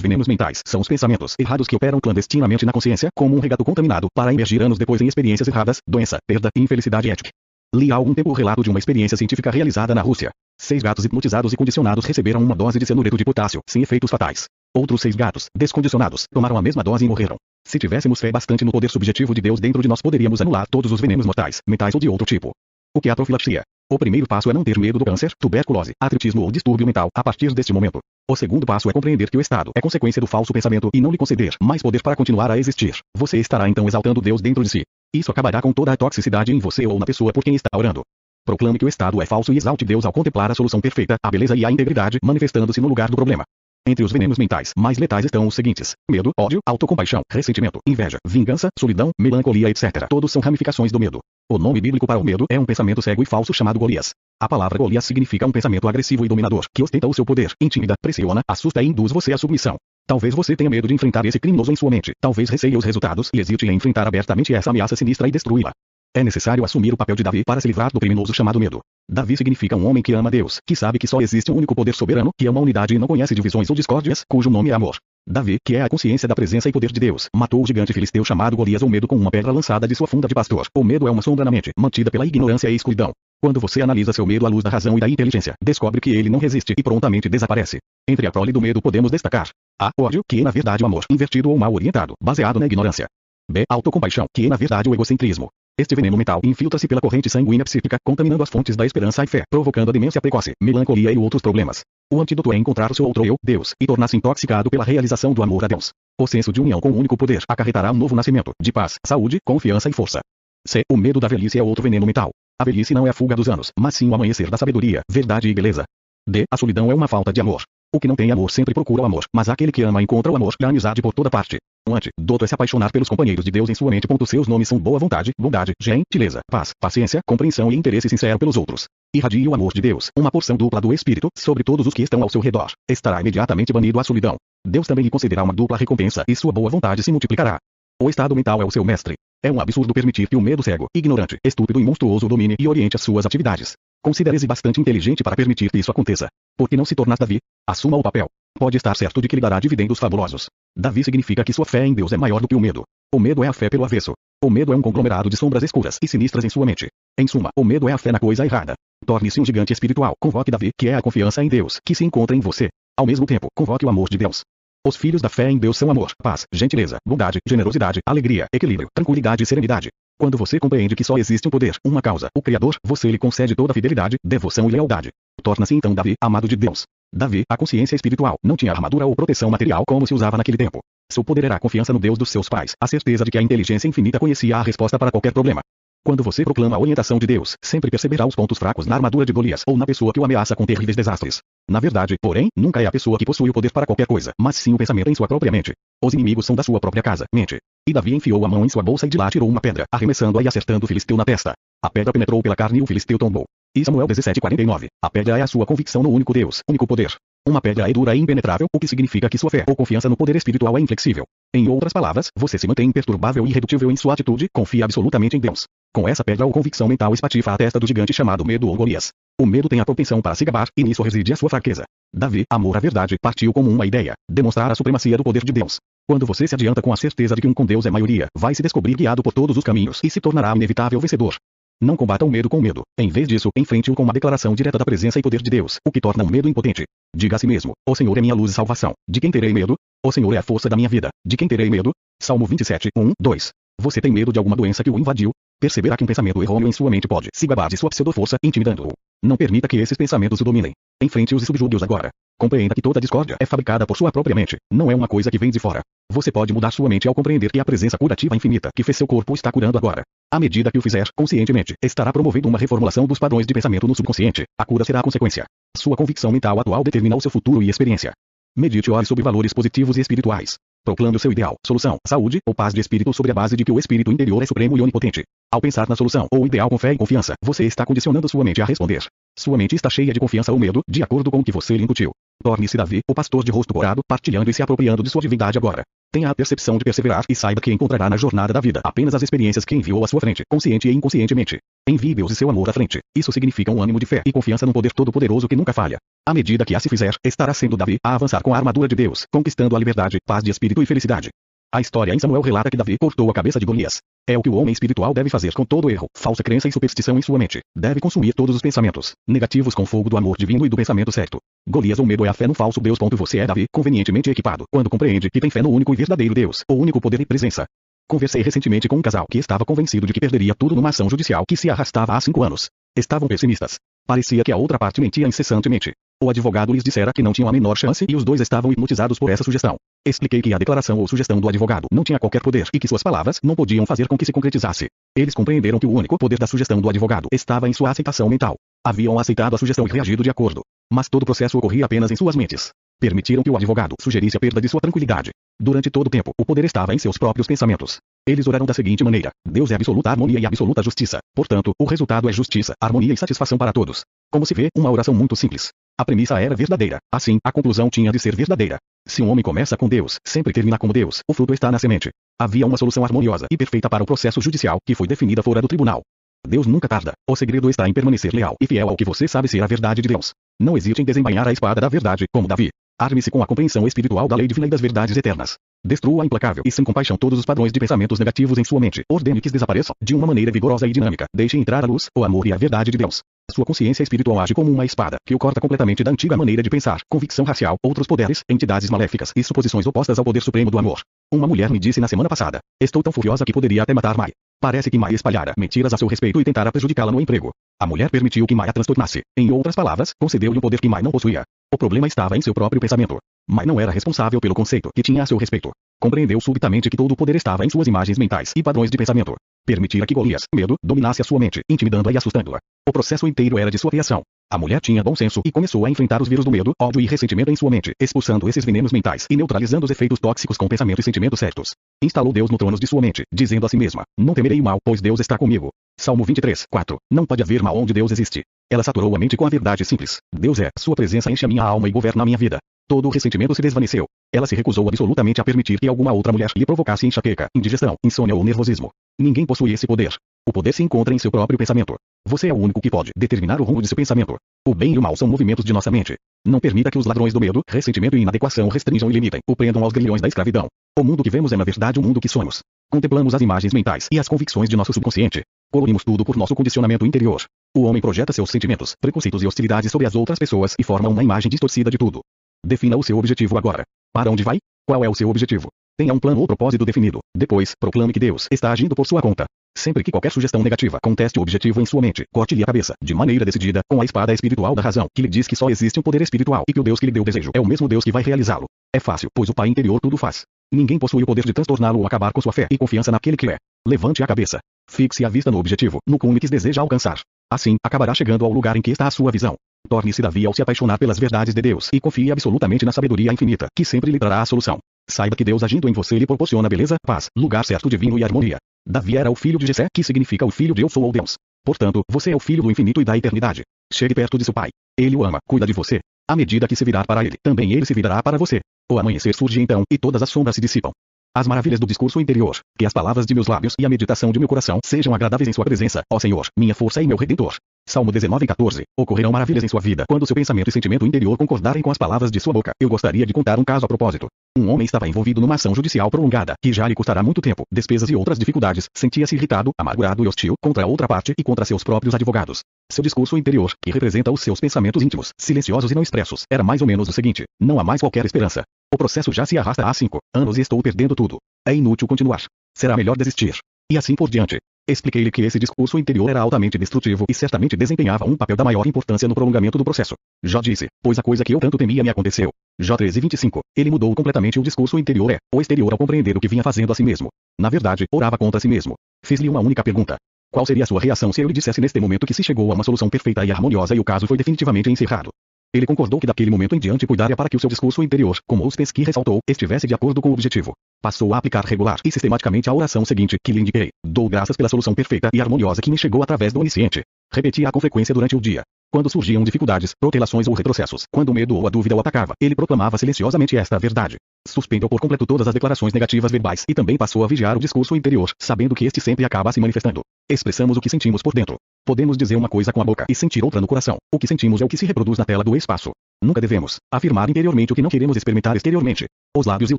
[0.00, 4.08] venenos mentais são os pensamentos errados que operam clandestinamente na consciência, como um regato contaminado,
[4.12, 7.30] para emergir anos depois em experiências erradas, doença, perda e infelicidade ética.
[7.72, 10.30] Li há algum tempo o relato de uma experiência científica realizada na Rússia.
[10.60, 14.46] Seis gatos hipnotizados e condicionados receberam uma dose de cianureto de potássio, sem efeitos fatais.
[14.78, 17.34] Outros seis gatos, descondicionados, tomaram a mesma dose e morreram.
[17.66, 20.92] Se tivéssemos fé bastante no poder subjetivo de Deus dentro de nós poderíamos anular todos
[20.92, 22.52] os venenos mortais, mentais ou de outro tipo.
[22.94, 23.62] O que é a profilaxia?
[23.90, 27.24] O primeiro passo é não ter medo do câncer, tuberculose, artritismo ou distúrbio mental a
[27.24, 27.98] partir deste momento.
[28.30, 31.10] O segundo passo é compreender que o estado é consequência do falso pensamento e não
[31.10, 33.00] lhe conceder mais poder para continuar a existir.
[33.16, 34.82] Você estará então exaltando Deus dentro de si.
[35.12, 38.02] Isso acabará com toda a toxicidade em você ou na pessoa por quem está orando.
[38.46, 41.30] Proclame que o estado é falso e exalte Deus ao contemplar a solução perfeita, a
[41.32, 43.42] beleza e a integridade manifestando-se no lugar do problema.
[43.86, 48.68] Entre os venenos mentais mais letais estão os seguintes: medo, ódio, autocompaixão, ressentimento, inveja, vingança,
[48.78, 50.06] solidão, melancolia, etc.
[50.08, 51.20] Todos são ramificações do medo.
[51.50, 54.10] O nome bíblico para o medo é um pensamento cego e falso chamado Golias.
[54.40, 57.94] A palavra Golias significa um pensamento agressivo e dominador, que ostenta o seu poder, intimida,
[58.00, 59.76] pressiona, assusta e induz você à submissão.
[60.06, 62.12] Talvez você tenha medo de enfrentar esse criminoso em sua mente.
[62.20, 65.72] Talvez receie os resultados e hesite em enfrentar abertamente essa ameaça sinistra e destruí-la.
[66.14, 68.80] É necessário assumir o papel de Davi para se livrar do criminoso chamado medo.
[69.10, 71.94] Davi significa um homem que ama Deus, que sabe que só existe um único poder
[71.94, 74.96] soberano, que é uma unidade e não conhece divisões ou discórdias, cujo nome é amor.
[75.26, 78.24] Davi, que é a consciência da presença e poder de Deus, matou o gigante filisteu
[78.24, 80.66] chamado Golias ou medo com uma pedra lançada de sua funda de pastor.
[80.74, 83.12] O medo é uma sombra na mente, mantida pela ignorância e escuridão.
[83.40, 86.30] Quando você analisa seu medo à luz da razão e da inteligência, descobre que ele
[86.30, 87.78] não resiste e prontamente desaparece.
[88.08, 89.90] Entre a prole do medo podemos destacar a.
[90.00, 93.06] Ódio, que é na verdade o amor, invertido ou mal orientado, baseado na ignorância.
[93.50, 93.64] B.
[93.68, 95.48] Autocompaixão, que é na verdade o egocentrismo.
[95.80, 99.44] Este veneno mental infiltra-se pela corrente sanguínea psíquica, contaminando as fontes da esperança e fé,
[99.48, 101.82] provocando a demência precoce, melancolia e outros problemas.
[102.12, 105.40] O antídoto é encontrar o seu outro eu, Deus, e tornar-se intoxicado pela realização do
[105.40, 105.90] amor a Deus.
[106.20, 109.38] O senso de união com o único poder acarretará um novo nascimento, de paz, saúde,
[109.46, 110.18] confiança e força.
[110.66, 110.82] C.
[110.90, 112.30] O medo da velhice é outro veneno mental.
[112.60, 115.48] A velhice não é a fuga dos anos, mas sim o amanhecer da sabedoria, verdade
[115.48, 115.84] e beleza.
[116.28, 116.42] D.
[116.50, 117.62] A solidão é uma falta de amor.
[117.94, 120.34] O que não tem amor sempre procura o amor, mas aquele que ama encontra o
[120.36, 121.58] amor e a amizade por toda parte.
[121.88, 124.06] O antídoto é se apaixonar pelos companheiros de Deus em sua mente.
[124.26, 128.84] Seus nomes são boa vontade, bondade, gentileza, paz, paciência, compreensão e interesse sincero pelos outros.
[129.14, 132.22] Irradie o amor de Deus, uma porção dupla do Espírito, sobre todos os que estão
[132.22, 132.72] ao seu redor.
[132.90, 134.36] Estará imediatamente banido a solidão.
[134.66, 137.56] Deus também lhe concederá uma dupla recompensa e sua boa vontade se multiplicará.
[138.02, 139.14] O estado mental é o seu mestre.
[139.42, 142.96] É um absurdo permitir que o medo cego, ignorante, estúpido e monstruoso domine e oriente
[142.96, 143.72] as suas atividades.
[144.02, 146.28] Considere-se bastante inteligente para permitir que isso aconteça.
[146.54, 147.38] Por que não se tornar Davi?
[147.66, 148.26] Assuma o papel.
[148.58, 150.48] Pode estar certo de que lhe dará dividendos fabulosos.
[150.80, 152.84] Davi significa que sua fé em Deus é maior do que o medo.
[153.12, 154.12] O medo é a fé pelo avesso.
[154.40, 156.86] O medo é um conglomerado de sombras escuras e sinistras em sua mente.
[157.18, 158.74] Em suma, o medo é a fé na coisa errada.
[159.04, 160.14] Torne-se um gigante espiritual.
[160.20, 162.68] Convoque Davi, que é a confiança em Deus, que se encontra em você.
[162.96, 164.42] Ao mesmo tempo, convoque o amor de Deus.
[164.86, 169.42] Os filhos da fé em Deus são amor, paz, gentileza, bondade, generosidade, alegria, equilíbrio, tranquilidade
[169.42, 169.88] e serenidade.
[170.16, 173.56] Quando você compreende que só existe um poder, uma causa, o Criador, você lhe concede
[173.56, 175.08] toda fidelidade, devoção e lealdade.
[175.42, 176.84] Torna-se então Davi, amado de Deus.
[177.12, 180.80] Davi, a consciência espiritual, não tinha armadura ou proteção material como se usava naquele tempo.
[181.10, 183.42] Seu poder era a confiança no Deus dos seus pais, a certeza de que a
[183.42, 185.62] inteligência infinita conhecia a resposta para qualquer problema.
[186.04, 189.32] Quando você proclama a orientação de Deus, sempre perceberá os pontos fracos na armadura de
[189.32, 191.40] Golias ou na pessoa que o ameaça com terríveis desastres.
[191.68, 194.56] Na verdade, porém, nunca é a pessoa que possui o poder para qualquer coisa, mas
[194.56, 195.72] sim o pensamento em sua própria mente.
[196.02, 197.58] Os inimigos são da sua própria casa, mente.
[197.88, 200.42] E Davi enfiou a mão em sua bolsa e de lá tirou uma pedra, arremessando-a
[200.42, 201.52] e acertando o filisteu na testa.
[201.82, 203.44] A pedra penetrou pela carne e o filisteu tombou.
[203.74, 204.88] E Samuel 17:49.
[205.02, 207.14] A pedra é a sua convicção no único Deus, único poder.
[207.46, 210.16] Uma pedra é dura e impenetrável, o que significa que sua fé ou confiança no
[210.16, 211.24] poder espiritual é inflexível.
[211.54, 215.40] Em outras palavras, você se mantém imperturbável e irredutível em sua atitude, confia absolutamente em
[215.40, 215.64] Deus.
[215.94, 219.10] Com essa pedra ou convicção mental espatifa a testa do gigante chamado medo ou Golias.
[219.40, 221.84] O medo tem a propensão para se gabar, e nisso reside a sua fraqueza.
[222.12, 225.78] Davi, amor à verdade, partiu como uma ideia, demonstrar a supremacia do poder de Deus.
[226.06, 228.54] Quando você se adianta com a certeza de que um com Deus é maioria, vai
[228.54, 231.36] se descobrir guiado por todos os caminhos e se tornará inevitável vencedor.
[231.80, 232.82] Não combata o medo com medo.
[232.98, 235.92] Em vez disso, enfrente-o com uma declaração direta da presença e poder de Deus, o
[235.92, 236.84] que torna o medo impotente.
[237.14, 238.94] Diga a si mesmo: O Senhor é minha luz e salvação.
[239.08, 239.76] De quem terei medo?
[240.04, 241.08] O Senhor é a força da minha vida.
[241.24, 241.92] De quem terei medo?
[242.20, 243.50] Salmo 27, 1, 2.
[243.80, 245.30] Você tem medo de alguma doença que o invadiu?
[245.60, 248.92] Perceberá que um pensamento errôneo em sua mente pode se gabar de sua pseudo-força, intimidando-o.
[249.22, 250.72] Não permita que esses pensamentos o dominem.
[251.00, 252.10] Enfrente-os e subjugue-os agora.
[252.38, 255.38] Compreenda que toda discórdia é fabricada por sua própria mente, não é uma coisa que
[255.38, 255.80] vem de fora.
[256.10, 259.06] Você pode mudar sua mente ao compreender que a presença curativa infinita que fez seu
[259.06, 260.02] corpo está curando agora.
[260.32, 263.94] À medida que o fizer, conscientemente, estará promovendo uma reformulação dos padrões de pensamento no
[263.94, 264.44] subconsciente.
[264.58, 265.44] A cura será a consequência.
[265.76, 268.12] Sua convicção mental atual determina o seu futuro e experiência.
[268.56, 270.56] Medite ore sobre valores positivos e espirituais.
[270.84, 273.70] Proclame o seu ideal, solução, saúde ou paz de espírito sobre a base de que
[273.70, 275.22] o espírito interior é supremo e onipotente.
[275.52, 278.60] Ao pensar na solução ou ideal com fé e confiança, você está condicionando sua mente
[278.62, 279.06] a responder.
[279.38, 281.84] Sua mente está cheia de confiança ou medo, de acordo com o que você lhe
[281.84, 282.10] incutiu.
[282.42, 285.82] Torne-se Davi, o pastor de rosto corado, partilhando e se apropriando de sua divindade agora.
[286.12, 289.22] Tenha a percepção de perseverar e saiba que encontrará na jornada da vida apenas as
[289.22, 291.58] experiências que enviou à sua frente, consciente e inconscientemente.
[291.88, 292.98] Envie Deus e seu amor à frente.
[293.16, 295.98] Isso significa um ânimo de fé e confiança no poder todo-poderoso que nunca falha.
[296.26, 299.24] À medida que assim fizer, estará sendo Davi a avançar com a armadura de Deus,
[299.32, 301.28] conquistando a liberdade, paz de espírito e felicidade.
[301.70, 304.00] A história em Samuel relata que Davi cortou a cabeça de Golias.
[304.26, 307.18] É o que o homem espiritual deve fazer com todo erro, falsa crença e superstição
[307.18, 307.60] em sua mente.
[307.76, 311.36] Deve consumir todos os pensamentos negativos com fogo do amor divino e do pensamento certo.
[311.68, 312.98] Golias ou medo é a fé no falso Deus.
[312.98, 316.64] Você é Davi, convenientemente equipado, quando compreende que tem fé no único e verdadeiro Deus,
[316.70, 317.66] o único poder e presença.
[318.08, 321.44] Conversei recentemente com um casal que estava convencido de que perderia tudo numa ação judicial
[321.46, 322.70] que se arrastava há cinco anos.
[322.96, 323.78] Estavam pessimistas.
[324.06, 325.92] Parecia que a outra parte mentia incessantemente.
[326.22, 329.18] O advogado lhes dissera que não tinham a menor chance e os dois estavam hipnotizados
[329.18, 329.76] por essa sugestão.
[330.08, 333.02] Expliquei que a declaração ou sugestão do advogado não tinha qualquer poder e que suas
[333.02, 334.86] palavras não podiam fazer com que se concretizasse.
[335.14, 338.56] Eles compreenderam que o único poder da sugestão do advogado estava em sua aceitação mental.
[338.82, 340.62] Haviam aceitado a sugestão e reagido de acordo.
[340.90, 342.70] Mas todo o processo ocorria apenas em suas mentes.
[342.98, 345.30] Permitiram que o advogado sugerisse a perda de sua tranquilidade.
[345.60, 347.98] Durante todo o tempo, o poder estava em seus próprios pensamentos.
[348.26, 351.18] Eles oraram da seguinte maneira: Deus é absoluta harmonia e absoluta justiça.
[351.34, 354.04] Portanto, o resultado é justiça, harmonia e satisfação para todos.
[354.32, 355.68] Como se vê, uma oração muito simples.
[356.00, 356.98] A premissa era verdadeira.
[357.12, 358.78] Assim, a conclusão tinha de ser verdadeira.
[359.04, 362.10] Se um homem começa com Deus, sempre termina como Deus, o fruto está na semente.
[362.40, 365.66] Havia uma solução harmoniosa e perfeita para o processo judicial, que foi definida fora do
[365.66, 366.02] tribunal.
[366.46, 367.14] Deus nunca tarda.
[367.28, 370.00] O segredo está em permanecer leal e fiel ao que você sabe ser a verdade
[370.00, 370.30] de Deus.
[370.60, 372.68] Não hesite em desembainhar a espada da verdade, como Davi.
[373.00, 375.56] Arme-se com a compreensão espiritual da lei divina e das verdades eternas.
[375.84, 379.02] Destrua implacável e sem compaixão todos os padrões de pensamentos negativos em sua mente.
[379.10, 381.26] Ordene que desapareçam, de uma maneira vigorosa e dinâmica.
[381.34, 383.20] Deixe entrar a luz, o amor e a verdade de Deus.
[383.50, 386.68] Sua consciência espiritual age como uma espada, que o corta completamente da antiga maneira de
[386.68, 391.00] pensar, convicção racial, outros poderes, entidades maléficas e suposições opostas ao poder supremo do amor.
[391.32, 394.32] Uma mulher me disse na semana passada: Estou tão furiosa que poderia até matar Mai.
[394.60, 397.50] Parece que Mai espalhara mentiras a seu respeito e tentara prejudicá-la no emprego.
[397.80, 399.22] A mulher permitiu que Mai a transtornasse.
[399.36, 401.42] Em outras palavras, concedeu-lhe um poder que Mai não possuía.
[401.72, 403.16] O problema estava em seu próprio pensamento.
[403.48, 405.70] Mai não era responsável pelo conceito que tinha a seu respeito.
[405.98, 409.34] Compreendeu subitamente que todo o poder estava em suas imagens mentais e padrões de pensamento.
[409.66, 412.58] Permitira que Golias, medo, dominasse a sua mente, intimidando-a e assustando-a.
[412.88, 414.22] O processo inteiro era de sua criação.
[414.50, 417.06] A mulher tinha bom senso e começou a enfrentar os vírus do medo, ódio e
[417.06, 420.98] ressentimento em sua mente, expulsando esses venenos mentais e neutralizando os efeitos tóxicos com pensamento
[420.98, 421.74] e sentimentos certos.
[422.02, 424.78] Instalou Deus no trono de sua mente, dizendo a si mesma: Não temerei o mal,
[424.82, 425.68] pois Deus está comigo.
[426.00, 426.96] Salmo 23, 4.
[427.12, 428.42] Não pode haver mal onde Deus existe.
[428.72, 430.20] Ela saturou a mente com a verdade simples.
[430.34, 432.56] Deus é, sua presença enche a minha alma e governa a minha vida.
[432.88, 434.06] Todo o ressentimento se desvaneceu.
[434.32, 438.34] Ela se recusou absolutamente a permitir que alguma outra mulher lhe provocasse enxaqueca, indigestão, insônia
[438.34, 438.88] ou nervosismo.
[439.20, 440.16] Ninguém possui esse poder.
[440.48, 441.94] O poder se encontra em seu próprio pensamento.
[442.26, 444.36] Você é o único que pode determinar o rumo de seu pensamento.
[444.66, 446.14] O bem e o mal são movimentos de nossa mente.
[446.46, 449.82] Não permita que os ladrões do medo, ressentimento e inadequação restringam e limitem, o prendam
[449.82, 450.66] aos grilhões da escravidão.
[450.98, 452.60] O mundo que vemos é na verdade o mundo que somos.
[452.90, 455.42] Contemplamos as imagens mentais e as convicções de nosso subconsciente.
[455.72, 457.44] Colorimos tudo por nosso condicionamento interior.
[457.74, 461.24] O homem projeta seus sentimentos, preconceitos e hostilidades sobre as outras pessoas e forma uma
[461.24, 462.20] imagem distorcida de tudo.
[462.64, 463.84] Defina o seu objetivo agora.
[464.12, 464.58] Para onde vai?
[464.86, 465.68] Qual é o seu objetivo?
[465.98, 467.18] Tenha um plano ou propósito definido.
[467.36, 469.46] Depois, proclame que Deus está agindo por sua conta.
[469.76, 473.12] Sempre que qualquer sugestão negativa conteste o objetivo em sua mente, corte-lhe a cabeça, de
[473.14, 476.02] maneira decidida, com a espada espiritual da razão, que lhe diz que só existe um
[476.02, 478.04] poder espiritual e que o Deus que lhe deu o desejo é o mesmo Deus
[478.04, 478.66] que vai realizá-lo.
[478.94, 480.42] É fácil, pois o Pai interior tudo faz.
[480.72, 483.50] Ninguém possui o poder de transtorná-lo ou acabar com sua fé e confiança naquele que
[483.50, 483.56] é.
[483.84, 484.60] Levante a cabeça.
[484.88, 487.20] Fixe a vista no objetivo, no cume que deseja alcançar.
[487.52, 489.56] Assim, acabará chegando ao lugar em que está a sua visão.
[489.88, 493.66] Torne-se Davi ao se apaixonar pelas verdades de Deus e confie absolutamente na sabedoria infinita,
[493.74, 494.78] que sempre lhe trará a solução.
[495.10, 498.58] Saiba que Deus agindo em você lhe proporciona beleza, paz, lugar certo divino e harmonia.
[498.86, 501.36] Davi era o filho de Jessé, que significa o filho de Eu sou ou Deus.
[501.64, 503.62] Portanto, você é o filho do infinito e da eternidade.
[503.92, 504.68] Chegue perto de seu pai.
[504.98, 506.00] Ele o ama, cuida de você.
[506.28, 508.60] À medida que se virar para ele, também ele se virará para você.
[508.90, 510.92] O amanhecer surge então, e todas as sombras se dissipam.
[511.34, 514.38] as maravilhas do discurso interior, que as palavras de meus lábios e a meditação de
[514.38, 517.56] meu coração sejam agradáveis em sua presença, ó Senhor, minha força e meu redentor.
[517.88, 518.82] Salmo 19:14.
[518.98, 522.30] Ocorrerão maravilhas em sua vida quando seu pensamento e sentimento interior concordarem com as palavras
[522.30, 522.72] de sua boca.
[522.78, 524.26] Eu gostaria de contar um caso a propósito.
[524.58, 528.10] Um homem estava envolvido numa ação judicial prolongada, que já lhe custará muito tempo, despesas
[528.10, 528.88] e outras dificuldades.
[528.94, 532.60] Sentia-se irritado, amargurado e hostil contra a outra parte e contra seus próprios advogados.
[532.92, 536.82] Seu discurso interior, que representa os seus pensamentos íntimos, silenciosos e não expressos, era mais
[536.82, 538.64] ou menos o seguinte: não há mais qualquer esperança.
[538.92, 541.38] O processo já se arrasta há cinco anos e estou perdendo tudo.
[541.66, 542.42] É inútil continuar.
[542.76, 543.56] Será melhor desistir.
[543.90, 544.58] E assim por diante.
[544.90, 548.86] Expliquei-lhe que esse discurso interior era altamente destrutivo e certamente desempenhava um papel da maior
[548.86, 550.14] importância no prolongamento do processo.
[550.42, 552.48] Jó disse, pois a coisa que eu tanto temia me aconteceu.
[552.80, 553.60] Jó 13:25.
[553.76, 556.90] Ele mudou completamente o discurso interior é, o exterior ao compreender o que vinha fazendo
[556.90, 557.28] a si mesmo.
[557.60, 558.94] Na verdade, orava contra si mesmo.
[559.22, 560.16] Fiz-lhe uma única pergunta.
[560.50, 562.74] Qual seria a sua reação se eu lhe dissesse neste momento que se chegou a
[562.74, 565.28] uma solução perfeita e harmoniosa e o caso foi definitivamente encerrado?
[565.74, 568.68] Ele concordou que daquele momento em diante cuidaria para que o seu discurso interior, como
[568.94, 570.72] que ressaltou, estivesse de acordo com o objetivo.
[571.02, 573.90] Passou a aplicar regular e sistematicamente a oração seguinte que lhe indiquei.
[574.04, 577.02] Dou graças pela solução perfeita e harmoniosa que me chegou através do onisciente.
[577.32, 578.62] Repetia-a com frequência durante o dia.
[578.90, 582.54] Quando surgiam dificuldades, protelações ou retrocessos, quando o medo ou a dúvida o atacava, ele
[582.54, 584.16] proclamava silenciosamente esta verdade.
[584.48, 587.94] Suspendeu por completo todas as declarações negativas verbais e também passou a vigiar o discurso
[587.94, 590.00] interior, sabendo que este sempre acaba se manifestando.
[590.30, 591.56] Expressamos o que sentimos por dentro.
[591.86, 593.96] Podemos dizer uma coisa com a boca e sentir outra no coração.
[594.12, 595.92] O que sentimos é o que se reproduz na tela do espaço.
[596.22, 599.06] Nunca devemos afirmar interiormente o que não queremos experimentar exteriormente.
[599.34, 599.78] Os lábios e o